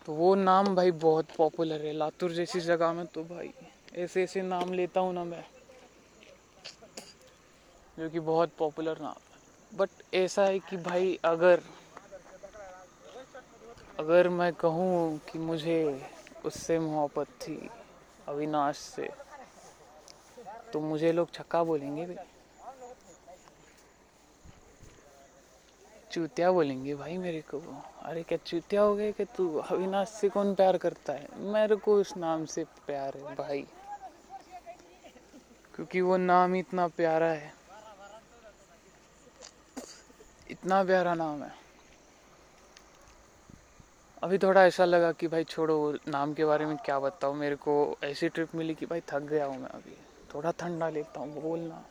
तो 0.07 0.13
वो 0.13 0.35
नाम 0.35 0.75
भाई 0.75 0.91
बहुत 0.91 1.25
पॉपुलर 1.37 1.87
है। 1.87 1.93
लातूर 1.93 2.33
जैसी 2.33 2.61
जगह 2.61 2.93
में 2.93 3.07
तो 3.07 3.25
भाई, 3.25 3.53
ऐसे 3.95 4.23
ऐसे 4.23 4.43
नाम 4.43 4.73
लेता 4.73 5.01
हूँ 5.01 5.13
ना 5.15 5.25
मैं, 5.25 5.45
जो 7.99 8.09
कि 8.11 8.21
बहुत 8.21 8.49
पॉपुलर 8.59 8.99
नाम 8.99 9.15
है। 9.15 9.77
बट 9.79 9.91
ऐसा 10.15 10.45
है 10.45 10.59
कि 10.59 10.77
भाई 10.77 11.19
अगर 11.25 11.61
अगर 13.99 14.29
मैं 14.29 14.53
कहूँ 14.55 15.19
कि 15.29 15.39
मुझे 15.39 15.79
उससे 16.47 16.79
मोहब्बत 16.79 17.29
थी, 17.43 17.69
अविनाश 18.29 18.77
से 18.77 19.09
तो 20.73 20.81
मुझे 20.81 21.13
लोग 21.13 21.33
छक्का 21.33 21.63
बोलेंगे 21.65 22.07
भाई। 22.07 22.27
चूतिया 26.13 26.51
बोलेंगे, 26.53 26.95
भाई 26.95 27.17
मेरे 27.17 27.41
को 27.51 27.59
अरे 28.03 28.23
क्या 28.23 28.39
चूतिया 28.47 28.83
हो 28.83 28.95
गए 28.97 29.13
कि 29.13 29.25
तू 29.37 29.49
अविनाश 29.61 30.09
से 30.11 30.29
कौन 30.29 30.55
प्यार 30.55 30.77
करता 30.79 31.13
है? 31.13 31.29
मेरे 31.53 31.77
को 31.77 32.01
उस 32.01 32.17
नाम 32.17 32.45
से 32.47 32.65
प्यार 32.87 33.17
है 33.17 33.35
भाई, 33.37 33.67
क्योंकि 35.75 36.01
वो 36.01 36.17
नाम 36.17 36.55
ही 36.55 36.61
इतना 36.61 36.87
प्यारा 36.97 37.27
है। 37.27 37.53
इतना 40.51 40.83
प्यारा 40.85 41.15
नाम 41.15 41.43
है। 41.43 41.68
अभी 44.29 44.39
थोड़ा 44.39 44.65
ऐसा 44.67 44.85
लगा 44.85 45.11
कि 45.13 45.29
भाई 45.29 45.45
छोड़ो, 45.45 45.99
नाम 46.09 46.33
के 46.35 46.45
बारे 46.45 46.65
में 46.67 46.77
क्या 46.77 46.99
बताऊँ? 47.01 47.37
मेरे 47.37 47.57
को 47.57 47.75
ऐसी 48.05 48.29
ट्रिप 48.29 48.55
मिली 48.55 48.75
कि 48.75 48.87
भाई 48.87 49.01
थक 49.01 49.23
गया 49.23 49.45
हूँ 49.47 49.61
मैं 49.61 49.69
अभी। 49.69 49.97
थोड़ा 50.35 50.51
ठंडा 50.51 50.89
लेता 50.89 51.21
हूँ, 51.21 51.41
बोलना। 51.43 51.83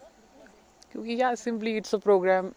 क्योंकि 0.91 1.21
यार 1.21 1.35
simply 1.35 1.75
it's 1.77 1.95
a 1.95 1.97
program 1.97 2.51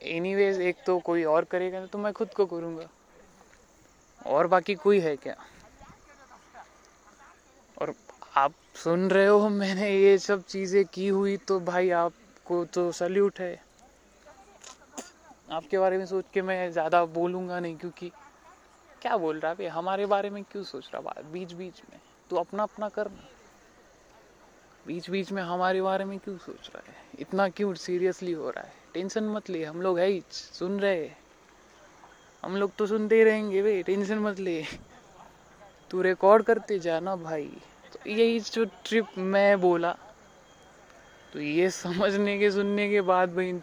anyways 0.00 0.60
एक 0.60 0.76
तो 0.86 0.98
कोई 0.98 1.24
और 1.24 1.44
करेगा 1.44 1.84
तो 1.86 1.98
मैं 1.98 2.12
खुद 2.12 2.34
को 2.34 2.46
करूँगा। 2.46 2.86
और 4.26 4.46
बाकी 4.46 4.74
कोई 4.74 5.00
है 5.00 5.16
क्या? 5.16 5.34
और 7.82 7.94
आप 8.36 8.54
सुन 8.76 9.10
रहे 9.10 9.26
हो, 9.26 9.48
मैंने 9.48 9.90
ये 9.90 10.16
सब 10.18 10.44
चीज़ें 10.44 10.84
की 10.84 11.08
हुई 11.08 11.36
तो 11.36 11.60
भाई 11.60 11.90
आपको 11.96 12.64
तो 12.64 12.90
सल्यूट 12.92 13.40
है। 13.40 13.54
आपके 15.50 15.78
बारे 15.78 15.98
में 15.98 16.06
सोच 16.06 16.24
के 16.34 16.42
मैं 16.42 16.70
ज़्यादा 16.72 17.04
बोलूँगा 17.04 17.60
नहीं, 17.60 17.76
क्योंकि 17.76 18.10
क्या 19.02 19.16
बोल 19.16 19.38
रहा 19.40 19.54
है 19.60 19.68
हमारे 19.68 20.06
बारे 20.06 20.30
में 20.30 20.42
क्यों 20.42 20.62
सोच 20.64 20.90
रहा 20.92 21.00
बात 21.00 21.24
बीच 21.24 21.52
बीच 21.52 21.80
में। 21.90 22.00
तू 22.30 22.36
अपना 22.36 22.62
अपना 22.62 22.88
करना 22.88 23.28
बीच 24.86 25.08
बीच 25.10 25.32
में 25.32 25.42
हमारे 25.42 25.80
बारे 25.82 26.04
में 26.04 26.18
क्यों 26.18 26.36
सोच 26.38 26.68
रहा 26.68 26.82
है? 26.88 26.94
इतना 27.18 27.48
क्यों 27.48 27.74
सीरियसली 27.74 28.32
हो 28.32 28.50
रहा 28.50 28.64
है? 28.64 28.72
टेंशन 28.94 29.24
मत 29.24 29.50
ले, 29.50 29.64
हम 29.64 29.82
लोग 29.82 29.98
है 29.98 30.06
ही 30.06 30.22
सुन 30.30 30.78
रहे 30.80 31.10
हम 32.42 32.56
लोग 32.56 32.70
तो 32.78 32.86
सुनते 32.86 33.16
ही 33.16 33.24
रहेंगे 33.24 33.62
भाई 33.62 33.82
टेंशन 33.82 34.18
मत 34.18 34.38
ले। 34.38 34.62
तू 35.90 36.02
रिकॉर्ड 36.02 36.42
करते 36.42 36.78
जाना 36.78 37.16
भाई। 37.16 37.50
तो 37.92 38.10
यही 38.10 38.40
जो 38.40 38.64
ट्रिप 38.84 39.18
मैं 39.18 39.60
बोला 39.60 39.94
तो 41.32 41.40
ये 41.40 41.70
समझने 41.70 42.38
के, 42.38 42.50
सुनने 42.50 42.88
के 42.90 43.00
बाद 43.00 43.28
बहन 43.28 43.60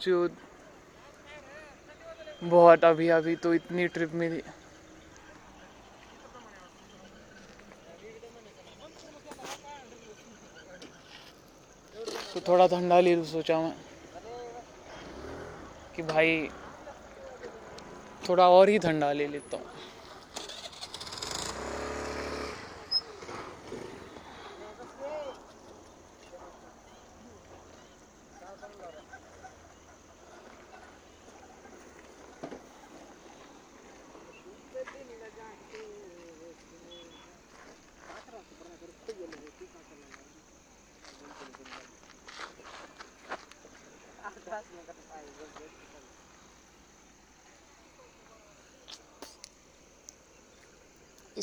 बहुत 2.43 2.83
अभी 2.85 3.07
अभी 3.09 3.35
तो 3.35 3.53
इतनी 3.53 3.87
ट्रिप 3.87 4.13
मिली। 4.13 4.41
तो 12.37 12.41
थोड़ा 12.47 12.67
ठंडा 12.67 12.99
ले 12.99 13.15
लूँ 13.15 13.25
सोचा 13.25 13.57
मैं। 13.59 13.73
कि 15.95 16.01
भाई, 16.01 16.49
थोड़ा 18.29 18.47
और 18.49 18.69
ही 18.69 18.77
ठंडा 18.79 19.11
ले 19.13 19.27
लेता 19.27 19.57
हूँ। 19.57 19.65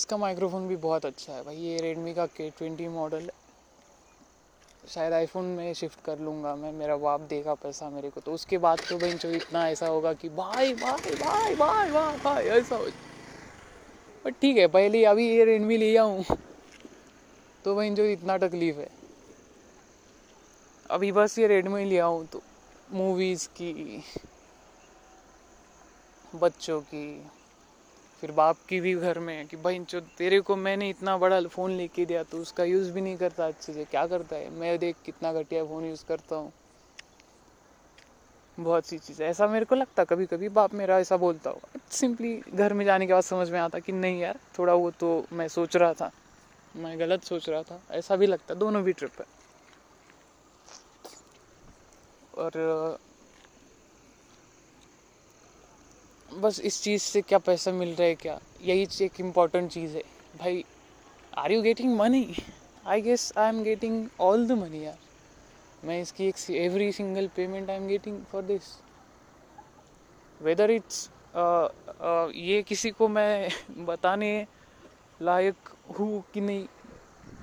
इसका 0.04 0.16
माइक्रोफोन 0.16 0.66
भी 0.68 0.76
बहुत 0.76 1.04
अच्छा 1.06 1.32
है 1.32 1.42
भाई, 1.44 1.56
ये 1.56 1.76
रेडमी 1.80 2.12
का 2.14 2.24
के 2.28 2.48
ट्वेंटी 2.58 2.86
मॉडल 2.88 3.28
शायद 4.84 5.12
आईफोन 5.12 5.44
में 5.50 5.72
शिफ्ट 5.74 6.04
कर 6.04 6.18
लूँगा 6.18 6.54
मैं, 6.54 6.72
मेरा 6.72 6.96
बाप 6.96 7.20
देगा 7.20 7.54
पैसा 7.54 7.88
मेरे 7.90 8.08
को 8.10 8.20
तो 8.20 8.32
उसके 8.32 8.58
बाद 8.58 8.80
तो 8.88 8.98
भाई 8.98 9.12
जो 9.14 9.30
इतना 9.30 9.66
ऐसा 9.68 9.86
होगा 9.86 10.12
कि 10.12 10.28
भाई 10.30 10.74
भाई 10.74 11.14
भाई 11.14 11.54
भाई 11.54 11.90
भाई 11.90 12.18
भाई, 12.24 12.44
ऐसा 12.58 12.76
हो 12.76 12.84
बट 14.24 14.34
ठीक 14.42 14.56
है, 14.56 14.66
पहले 14.68 15.04
अभी 15.04 15.28
ये 15.28 15.44
रेडमी 15.44 15.76
लिया 15.76 16.02
हूँ 16.02 16.24
तो 17.64 17.74
भाई 17.74 17.90
जो 17.90 18.04
इतना 18.06 18.36
तकलीफ़ 18.38 18.76
है। 18.76 18.88
अभी 20.90 21.12
बस 21.12 21.38
ये 21.38 21.46
रेडमी 21.48 21.84
लिया 21.84 22.04
हूँ 22.04 22.26
तो 22.26 22.42
मूवीज़ 22.92 23.48
की, 23.56 24.02
बच्चों 26.34 26.80
की 26.82 27.06
फिर 28.24 28.32
बाप 28.32 28.56
की 28.68 28.80
भी 28.80 28.94
घर 28.94 29.18
में 29.18 29.34
है 29.36 29.44
कि 29.44 29.56
भाई 29.56 29.78
जो 29.78 30.00
तेरे 30.18 30.40
को 30.40 30.56
मैंने 30.56 30.88
इतना 30.90 31.16
बड़ा 31.18 31.40
फ़ोन 31.48 31.70
लेके 31.70 32.04
दिया 32.04 32.22
तो 32.22 32.38
उसका 32.38 32.64
यूज़ 32.64 32.90
भी 32.92 33.00
नहीं 33.00 33.16
करता 33.16 33.46
अच्छे 33.46 33.72
से। 33.72 33.84
क्या 33.84 34.06
करता 34.06 34.36
है? 34.36 34.50
मैं 34.50 34.78
देख 34.78 34.96
कितना 35.04 35.32
घटिया 35.32 35.64
फ़ोन 35.64 35.84
यूज़ 35.84 36.04
करता 36.08 36.36
हूँ। 36.36 36.52
बहुत 38.58 38.86
सी 38.86 38.98
चीज़ें। 38.98 39.26
ऐसा 39.26 39.46
मेरे 39.46 39.64
को 39.64 39.74
लगता 39.74 40.04
कभी 40.04 40.26
कभी 40.26 40.48
बाप 40.48 40.74
मेरा 40.74 40.98
ऐसा 40.98 41.16
बोलता 41.16 41.50
होगा। 41.50 41.78
सिंपली 41.90 42.42
घर 42.54 42.72
में 42.72 42.84
जाने 42.84 43.06
के 43.06 43.12
बाद 43.12 43.22
समझ 43.22 43.50
में 43.50 43.58
आता 43.60 43.78
कि 43.78 43.92
नहीं 43.92 44.20
यार, 44.20 44.38
थोड़ा 44.58 44.74
वो 44.74 44.90
तो 44.90 45.24
मैं 45.32 45.48
सोच 45.48 45.76
रहा 45.76 45.92
था। 45.92 46.10
मैं 46.76 46.98
गलत 47.00 47.24
सोच 47.24 47.48
रहा 47.48 47.62
था। 47.62 47.80
ऐसा 47.90 48.16
भी 48.16 48.26
लगता 48.26 48.54
दोनों 48.54 48.82
भी 48.82 48.92
ट्रिप 48.92 49.20
है। 49.20 49.26
और 52.34 52.52
बस 56.32 56.60
इस 56.60 56.82
चीज़ 56.82 57.02
से 57.02 57.20
क्या 57.22 57.38
पैसा 57.38 57.72
मिल 57.72 57.94
रहा 57.94 58.06
है 58.08 58.14
क्या? 58.14 58.38
यही 58.62 58.86
एक 59.04 59.20
इंपॉर्टेंट 59.20 59.70
चीज़ 59.70 59.96
है। 59.96 60.02
भाई 60.38 60.64
are 61.38 61.52
you 61.52 61.62
getting 61.62 61.96
money 61.96 62.34
I 62.86 63.00
guess 63.02 63.32
I 63.38 63.48
am 63.48 63.62
getting 63.62 64.06
all 64.20 64.46
the 64.48 64.52
money 64.52 64.84
यार। 64.84 64.98
मैं 65.84 66.00
इसकी 66.02 66.28
एक 66.28 66.50
every 66.50 66.90
single 66.92 67.28
payment 67.36 67.70
I 67.70 67.76
am 67.76 67.86
getting 67.86 68.24
for 68.32 68.42
this 68.42 68.72
weather 70.40 70.70
it's 70.70 71.08
ये 72.36 72.62
किसी 72.62 72.90
को 72.90 73.08
मैं 73.08 73.48
बताने 73.86 74.46
लायक 75.22 75.68
हूँ 75.98 76.22
कि 76.34 76.40
नहीं 76.40 76.66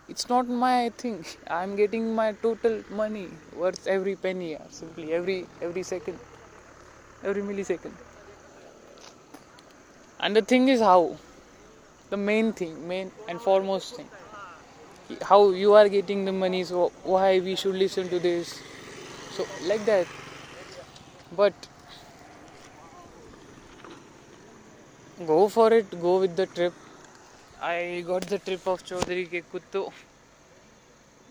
it's 0.09 0.25
not 0.29 0.49
my 0.61 0.89
thing 1.01 1.13
i'm 1.57 1.75
getting 1.75 2.07
my 2.15 2.25
total 2.41 2.73
money 2.99 3.27
worth 3.59 3.87
every 3.87 4.15
penny 4.25 4.49
yeah, 4.51 5.09
every 5.09 5.43
every 5.63 5.83
second 5.83 6.17
every 7.25 7.41
milli 7.41 7.63
millisecond 7.63 8.10
and 10.20 10.36
the 10.36 10.42
thing 10.42 10.68
is 10.68 10.80
how 10.80 11.16
the 12.10 12.16
main 12.16 12.52
thing 12.52 12.74
main 12.88 13.10
and 13.28 13.40
foremost 13.40 13.96
thing 13.96 14.08
how 15.22 15.40
you 15.50 15.74
are 15.74 15.88
getting 15.88 16.24
the 16.24 16.32
money 16.32 16.62
so 16.64 16.90
why 17.04 17.40
we 17.40 17.54
should 17.56 17.74
listen 17.74 18.08
to 18.08 18.18
this 18.18 18.52
so 19.36 19.46
like 19.62 19.84
that 19.84 20.06
but 21.36 21.68
go 25.26 25.48
for 25.48 25.72
it 25.72 25.96
go 26.00 26.18
with 26.20 26.36
the 26.36 26.46
trip 26.58 26.82
I 27.66 28.02
got 28.06 28.24
the 28.30 28.38
trip 28.44 28.66
of 28.68 28.82
Chaudhary 28.86 29.24
के 29.26 29.40
कुत्तों 29.52 29.84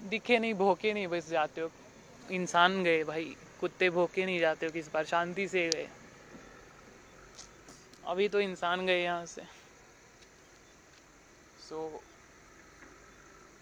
दिखे 0.09 0.37
नहीं 0.39 0.53
भोके 0.61 0.93
नहीं 0.93 1.07
बस 1.07 1.29
जाते 1.29 1.61
हो 1.61 1.69
इंसान 2.35 2.81
गए 2.83 3.03
भाई 3.09 3.25
कुत्ते 3.59 3.89
भोके 3.97 4.25
नहीं 4.25 4.39
जाते 4.39 4.65
हो 4.65 4.71
किस 4.71 4.91
बार 4.93 5.05
शांति 5.11 5.47
से 5.47 5.67
गए 5.75 5.87
अभी 8.04 8.28
तो 8.28 8.40
इंसान 8.40 8.86
गए 8.86 9.02
यहाँ 9.02 9.26
से। 9.26 9.42
सो 11.68 11.88
so, 11.88 12.04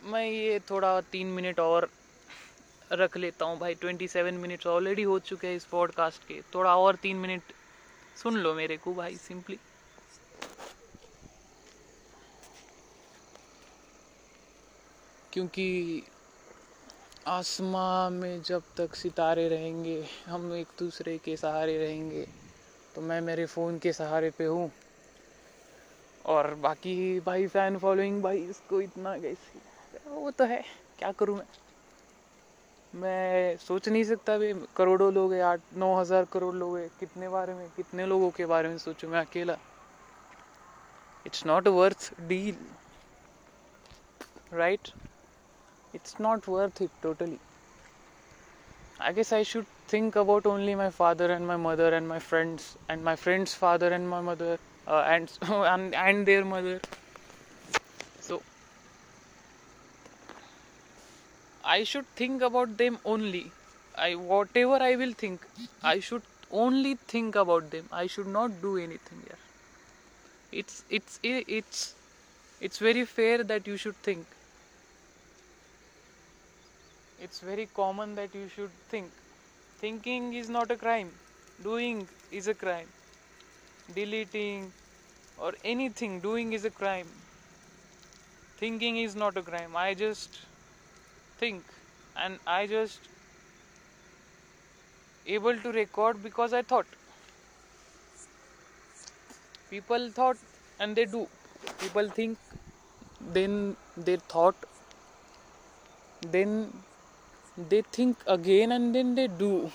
मैं 0.02 0.24
ये 0.26 0.58
थोड़ा 0.60 1.00
तीन 1.00 1.26
मिनट 1.26 1.60
और 1.60 1.88
रख 2.92 3.16
लेता 3.16 3.44
हूँ 3.44 3.58
भाई। 3.58 3.74
ट्वेंटी 3.74 4.08
सेवन 4.08 4.34
मिनट्स 4.34 4.66
ऑलरेडी 4.66 5.02
हो 5.02 5.18
चुके 5.18 5.46
हैं 5.46 5.56
इस 5.56 5.64
पॉडकास्ट 5.64 6.26
के। 6.28 6.40
थोड़ा 6.54 6.76
और 6.76 6.96
तीन 6.96 7.16
मिनट 7.16 7.52
सुन 8.22 8.36
लो 8.36 8.54
मेरे 8.54 8.76
को 8.76 8.94
भाई 8.94 9.16
सिंपली 9.16 9.58
क्योंकि 15.32 16.02
आसमां 17.26 18.10
में 18.10 18.42
जब 18.42 18.62
तक 18.76 18.94
सितारे 18.94 19.48
रहेंगे 19.48 20.02
हम 20.26 20.52
एक 20.54 20.68
दूसरे 20.78 21.18
के 21.18 21.36
सहारे 21.36 21.78
रहेंगे। 21.78 22.26
तो 22.98 23.02
मैं 23.02 23.20
मेरे 23.20 23.44
फ़ोन 23.46 23.78
के 23.78 23.92
सहारे 23.92 24.30
पे 24.38 24.44
हूँ। 24.44 24.70
और 26.26 26.54
बाकी 26.54 27.20
भाई 27.26 27.46
फ़ैन 27.46 27.76
फॉलोइंग 27.78 28.22
भाई, 28.22 28.38
इसको 28.44 28.80
इतना 28.80 29.12
कैसे? 29.18 29.60
वो 30.08 30.30
तो 30.30 30.44
है, 30.44 30.60
क्या 30.98 31.12
करूँ 31.12 31.36
मैं? 31.36 31.44
मैं 32.94 33.56
सोच 33.56 33.88
नहीं 33.88 34.02
सकता 34.04 34.36
भाई 34.38 34.52
करोड़ों 34.76 35.12
लोग 35.14 35.32
हैं, 35.32 35.42
आठ, 35.42 35.60
नौ 35.76 35.94
हज़ार 35.94 36.24
करोड़ 36.32 36.54
लोग 36.54 36.76
हैं। 36.78 36.88
कितने 37.00 37.28
बारे 37.28 37.54
में, 37.54 37.68
कितने 37.76 38.06
लोगों 38.06 38.30
के 38.30 38.46
बारे 38.46 38.68
में 38.68 38.78
सोचूं 38.78 39.08
मैं 39.08 39.20
अकेला? 39.20 39.56
It's 41.26 41.46
not 41.46 41.68
worth 41.68 42.12
deal 42.28 42.56
right 44.52 44.88
it's 45.94 46.20
not 46.20 46.48
worth 46.48 46.82
it 46.82 47.02
totally 47.02 47.38
I 49.00 49.12
guess 49.12 49.32
I 49.32 49.44
should 49.48 49.77
think 49.88 50.16
about 50.16 50.46
only 50.46 50.74
my 50.74 50.90
father 50.90 51.30
and 51.32 51.46
my 51.46 51.56
mother 51.56 51.88
and 51.98 52.08
my 52.08 52.18
friends 52.18 52.76
and 52.88 53.04
my 53.04 53.16
friends' 53.16 53.54
father 53.54 53.88
and 53.98 54.08
my 54.08 54.20
mother 54.20 54.58
uh, 54.86 55.02
and, 55.14 55.30
and 55.74 55.94
and 55.94 56.26
their 56.26 56.44
mother. 56.44 56.80
So 58.20 58.42
I 61.64 61.84
should 61.84 62.06
think 62.22 62.42
about 62.42 62.76
them 62.78 62.98
only. 63.04 63.44
I 63.96 64.14
whatever 64.14 64.82
I 64.88 64.94
will 64.96 65.12
think, 65.12 65.46
I 65.82 65.98
should 66.00 66.22
only 66.50 66.94
think 67.14 67.34
about 67.44 67.70
them. 67.70 67.88
I 67.92 68.06
should 68.06 68.32
not 68.38 68.60
do 68.62 68.76
anything 68.76 69.22
here. 69.28 69.38
It's 70.62 70.82
it's 70.88 71.20
it's 71.22 71.94
it's 72.60 72.78
very 72.78 73.04
fair 73.04 73.42
that 73.54 73.66
you 73.66 73.76
should 73.76 73.96
think 74.10 74.26
it's 77.20 77.40
very 77.40 77.66
common 77.74 78.14
that 78.14 78.34
you 78.34 78.48
should 78.54 78.70
think. 78.88 79.10
Thinking 79.80 80.34
is 80.34 80.48
not 80.50 80.70
a 80.72 80.76
crime, 80.76 81.10
doing 81.62 82.08
is 82.32 82.48
a 82.48 82.54
crime. 82.54 82.88
Deleting 83.94 84.72
or 85.38 85.52
anything 85.64 86.20
doing 86.20 86.52
is 86.52 86.64
a 86.64 86.70
crime. 86.70 87.06
Thinking 88.58 88.96
is 88.96 89.14
not 89.14 89.36
a 89.36 89.42
crime. 89.42 89.76
I 89.76 89.94
just 89.94 90.40
think 91.38 91.62
and 92.16 92.38
I 92.46 92.66
just 92.66 92.98
able 95.26 95.56
to 95.58 95.72
record 95.72 96.22
because 96.22 96.52
I 96.52 96.62
thought. 96.62 96.86
People 99.70 100.10
thought 100.10 100.36
and 100.80 100.96
they 100.96 101.04
do. 101.04 101.26
People 101.78 102.08
think, 102.08 102.38
then 103.20 103.76
they 103.96 104.16
thought, 104.16 104.56
then 106.22 106.72
they 107.58 107.82
think 107.82 108.16
again 108.26 108.70
and 108.72 108.94
then 108.94 109.14
they 109.16 109.26
do. 109.26 109.70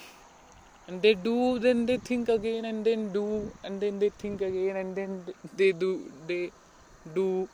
And 0.88 1.02
they 1.02 1.14
do 1.14 1.60
then 1.60 1.86
they 1.86 1.98
think 1.98 2.30
again 2.30 2.66
and 2.66 2.86
then 2.86 3.12
do. 3.12 3.52
And 3.64 3.82
then 3.82 4.00
they 4.00 4.10
think 4.10 4.42
again 4.42 4.78
and 4.78 4.96
then 4.96 5.26
they 5.58 5.72
do 5.74 6.12
they 6.28 6.52
do. 7.14 7.50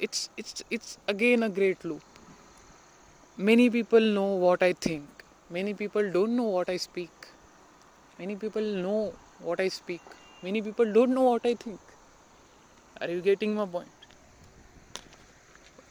It's 0.00 0.28
it's 0.36 0.64
it's 0.70 0.98
again 1.06 1.44
a 1.44 1.48
great 1.48 1.84
loop. 1.84 2.02
Many 3.36 3.70
people 3.70 4.00
know 4.00 4.34
what 4.46 4.62
i 4.62 4.72
think. 4.72 5.24
Many 5.50 5.74
people 5.74 6.10
don't 6.10 6.36
know 6.36 6.50
what 6.58 6.68
i 6.68 6.76
speak. 6.76 7.28
Many 8.18 8.36
people 8.36 8.62
know 8.62 9.12
what 9.40 9.60
i 9.60 9.68
speak. 9.68 10.02
Many 10.42 10.62
people 10.62 10.92
don't 10.92 11.14
know 11.14 11.22
what 11.30 11.46
i 11.46 11.54
think. 11.54 11.80
Are 13.00 13.08
you 13.08 13.20
getting 13.20 13.54
my 13.54 13.66
point 13.66 13.93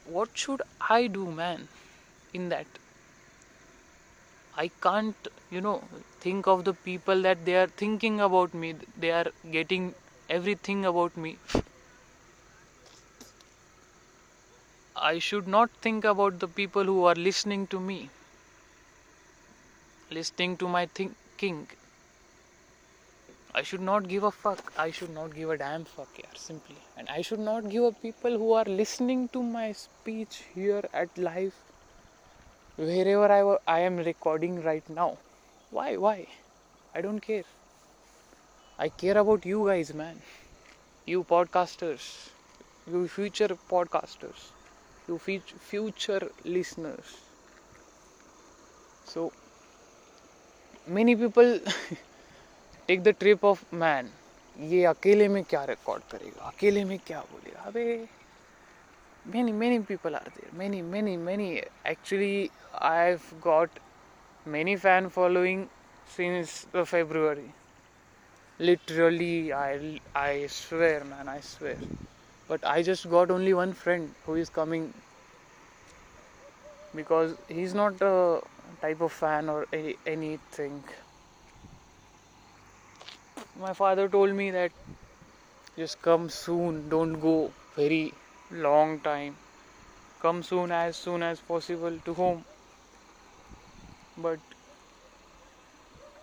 what 0.06 0.30
should 0.38 0.62
I 0.80 1.08
do, 1.08 1.30
man, 1.30 1.68
in 2.32 2.48
that? 2.50 2.66
I 4.56 4.68
can't, 4.68 5.28
you 5.50 5.60
know, 5.60 5.84
think 6.20 6.46
of 6.46 6.64
the 6.64 6.72
people 6.72 7.20
that 7.22 7.44
they 7.44 7.56
are 7.56 7.66
thinking 7.66 8.20
about 8.20 8.54
me, 8.54 8.74
they 8.96 9.10
are 9.10 9.26
getting 9.50 9.94
everything 10.30 10.86
about 10.86 11.16
me. 11.16 11.38
I 14.96 15.18
should 15.18 15.46
not 15.46 15.70
think 15.82 16.04
about 16.04 16.40
the 16.40 16.48
people 16.48 16.84
who 16.84 17.04
are 17.04 17.14
listening 17.14 17.66
to 17.66 17.78
me, 17.78 18.08
listening 20.10 20.56
to 20.56 20.68
my 20.68 20.86
thinking. 20.86 21.68
I 23.54 23.62
should 23.62 23.80
not 23.80 24.06
give 24.06 24.22
a 24.22 24.30
fuck. 24.30 24.70
I 24.76 24.90
should 24.90 25.08
not 25.08 25.34
give 25.34 25.48
a 25.48 25.56
damn 25.56 25.86
fuck, 25.86 26.08
yeah, 26.18 26.28
simply. 26.34 26.76
And 26.94 27.08
I 27.08 27.22
should 27.22 27.38
not 27.38 27.70
give 27.70 27.84
a 27.84 27.92
people 27.92 28.36
who 28.36 28.52
are 28.52 28.64
listening 28.66 29.28
to 29.30 29.42
my 29.42 29.72
speech 29.72 30.42
here 30.54 30.82
at 30.92 31.16
live, 31.16 31.54
wherever 32.76 33.58
I, 33.66 33.76
I 33.76 33.80
am 33.80 33.96
recording 33.96 34.62
right 34.62 34.88
now. 34.88 35.18
Why? 35.70 35.96
Why? 35.96 36.26
I 36.94 37.00
don't 37.00 37.20
care. 37.20 37.44
I 38.78 38.88
care 38.88 39.18
about 39.18 39.44
you 39.44 39.66
guys, 39.66 39.92
man. 39.92 40.22
You 41.06 41.24
podcasters, 41.24 42.30
you 42.86 43.08
future 43.08 43.58
podcasters, 43.70 44.52
you 45.08 45.18
future 45.18 46.30
listeners. 46.44 47.06
So, 49.04 49.32
many 50.86 51.16
people 51.16 51.60
take 52.88 53.02
the 53.02 53.08
trip 53.20 53.44
of 53.44 53.64
man 53.74 54.10
ये 54.56 54.84
अकेले 54.84 55.28
में 55.28 55.42
क्या 55.44 55.64
record 55.64 56.02
करेगा? 56.10 56.42
अकेले 56.48 56.84
में 56.84 56.98
क्या 57.06 57.20
बोलेगा? 57.30 57.60
अबे 57.60 57.84
many 59.26 59.52
many 59.52 59.78
people 59.88 60.14
are 60.14 60.28
there 60.36 60.50
many 60.58 60.80
many 60.82 61.16
many 61.16 61.50
actually 61.86 62.50
I 62.82 63.06
have 63.06 63.20
got 63.44 63.78
many 64.46 64.76
fan 64.76 65.08
following 65.08 65.64
since 66.16 66.64
February 66.76 67.48
literally 68.60 69.50
I 69.50 70.00
I 70.16 70.46
swear 70.48 71.04
man 71.04 71.28
I 71.28 71.40
swear 71.42 71.88
but 72.50 72.64
I 72.74 72.82
just 72.82 73.06
got 73.08 73.30
only 73.30 73.52
one 73.52 73.72
friend 73.84 74.08
who 74.28 74.36
is 74.36 74.50
coming 74.54 74.88
because 76.96 77.34
he 77.50 77.62
is 77.62 77.76
not 77.76 78.02
a 78.02 78.40
type 78.82 79.02
of 79.02 79.18
fan 79.20 79.50
or 79.50 79.66
anything 80.58 80.80
my 83.58 83.72
father 83.72 84.08
told 84.08 84.34
me 84.34 84.50
that 84.50 84.72
just 85.78 86.00
come 86.02 86.28
soon 86.28 86.88
don't 86.88 87.20
go 87.20 87.52
very 87.76 88.14
long 88.50 88.98
time. 89.00 89.36
Come 90.20 90.42
soon, 90.42 90.72
as 90.72 90.96
soon 90.96 91.22
as 91.22 91.40
possible 91.40 91.98
to 92.06 92.14
home. 92.14 92.44
But 94.16 94.40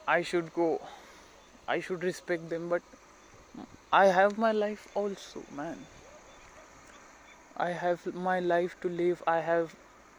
I 0.08 0.22
should 0.22 0.54
go. 0.54 0.80
I 1.68 1.80
should 1.80 2.04
respect 2.04 2.50
them, 2.50 2.70
but 2.70 2.84
I 3.92 4.08
have 4.08 4.38
my 4.40 4.52
life 4.52 4.88
also, 4.96 5.44
man. 5.52 5.86
I 7.56 7.70
have 7.72 8.06
my 8.14 8.40
life 8.42 8.76
to 8.82 8.90
live. 8.90 9.24
I 9.26 9.40
have 9.40 9.76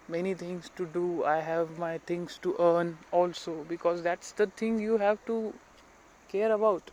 many 0.08 0.34
things 0.34 0.70
to 0.76 0.86
do. 0.86 1.24
I 1.24 1.40
have 1.40 1.78
my 1.78 1.98
things 1.98 2.38
to 2.42 2.56
earn 2.58 2.98
also 3.10 3.64
because 3.64 4.02
that's 4.02 4.32
the 4.32 4.46
thing 4.46 4.80
you 4.80 4.96
have 4.98 5.24
to 5.26 5.52
care 6.28 6.52
about. 6.52 6.90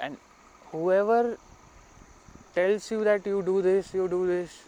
And 0.00 0.16
whoever 0.72 1.36
tells 2.54 2.90
you 2.90 3.04
that 3.04 3.26
you 3.26 3.42
do 3.42 3.60
this, 3.62 3.92
you 3.94 4.08
do 4.08 4.26
this, 4.26 4.62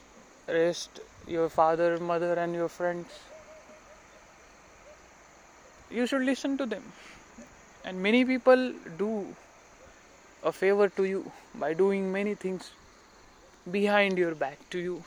rest 0.47 1.01
your 1.27 1.49
father, 1.49 1.99
mother, 1.99 2.35
and 2.35 2.55
your 2.55 2.69
friends, 2.69 3.07
you 5.91 6.07
should 6.07 6.23
listen 6.23 6.59
to 6.59 6.67
them. 6.67 6.83
And 7.85 8.03
many 8.03 8.25
people 8.25 8.73
do 8.99 9.35
a 10.43 10.53
favor 10.53 10.89
to 10.89 11.05
you 11.05 11.31
by 11.55 11.75
doing 11.75 12.13
many 12.13 12.35
things 12.35 12.71
behind 13.71 14.19
your 14.19 14.35
back 14.35 14.59
to 14.71 14.79
you. 14.79 15.05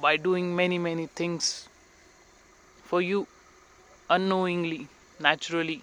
By 0.00 0.16
doing 0.16 0.54
many, 0.54 0.78
many 0.78 1.06
things 1.06 1.68
for 2.84 3.00
you 3.00 3.26
unknowingly, 4.10 4.88
naturally. 5.20 5.82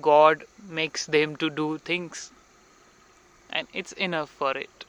God 0.00 0.44
makes 0.68 1.06
them 1.06 1.36
to 1.36 1.50
do 1.50 1.78
things 1.78 2.30
and 3.50 3.66
it's 3.72 3.92
enough 3.92 4.30
for 4.30 4.56
it. 4.56 4.84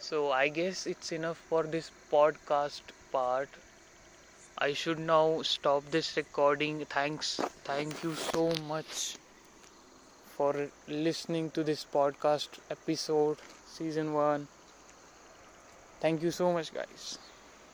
So 0.00 0.32
I 0.32 0.48
guess 0.48 0.86
it's 0.86 1.12
enough 1.12 1.38
for 1.38 1.62
this 1.62 1.90
podcast 2.10 2.82
part. 3.12 3.48
I 4.58 4.74
should 4.74 4.98
now 5.00 5.42
stop 5.42 5.90
this 5.90 6.16
recording. 6.16 6.84
Thanks. 6.84 7.40
Thank 7.64 8.02
you 8.04 8.14
so 8.14 8.52
much 8.68 9.16
for 10.36 10.70
listening 10.88 11.50
to 11.50 11.62
this 11.62 11.84
podcast 11.84 12.48
episode 12.70 13.38
season 13.66 14.14
1. 14.14 14.48
Thank 16.00 16.22
you 16.22 16.30
so 16.30 16.52
much 16.52 16.72
guys. 16.74 17.18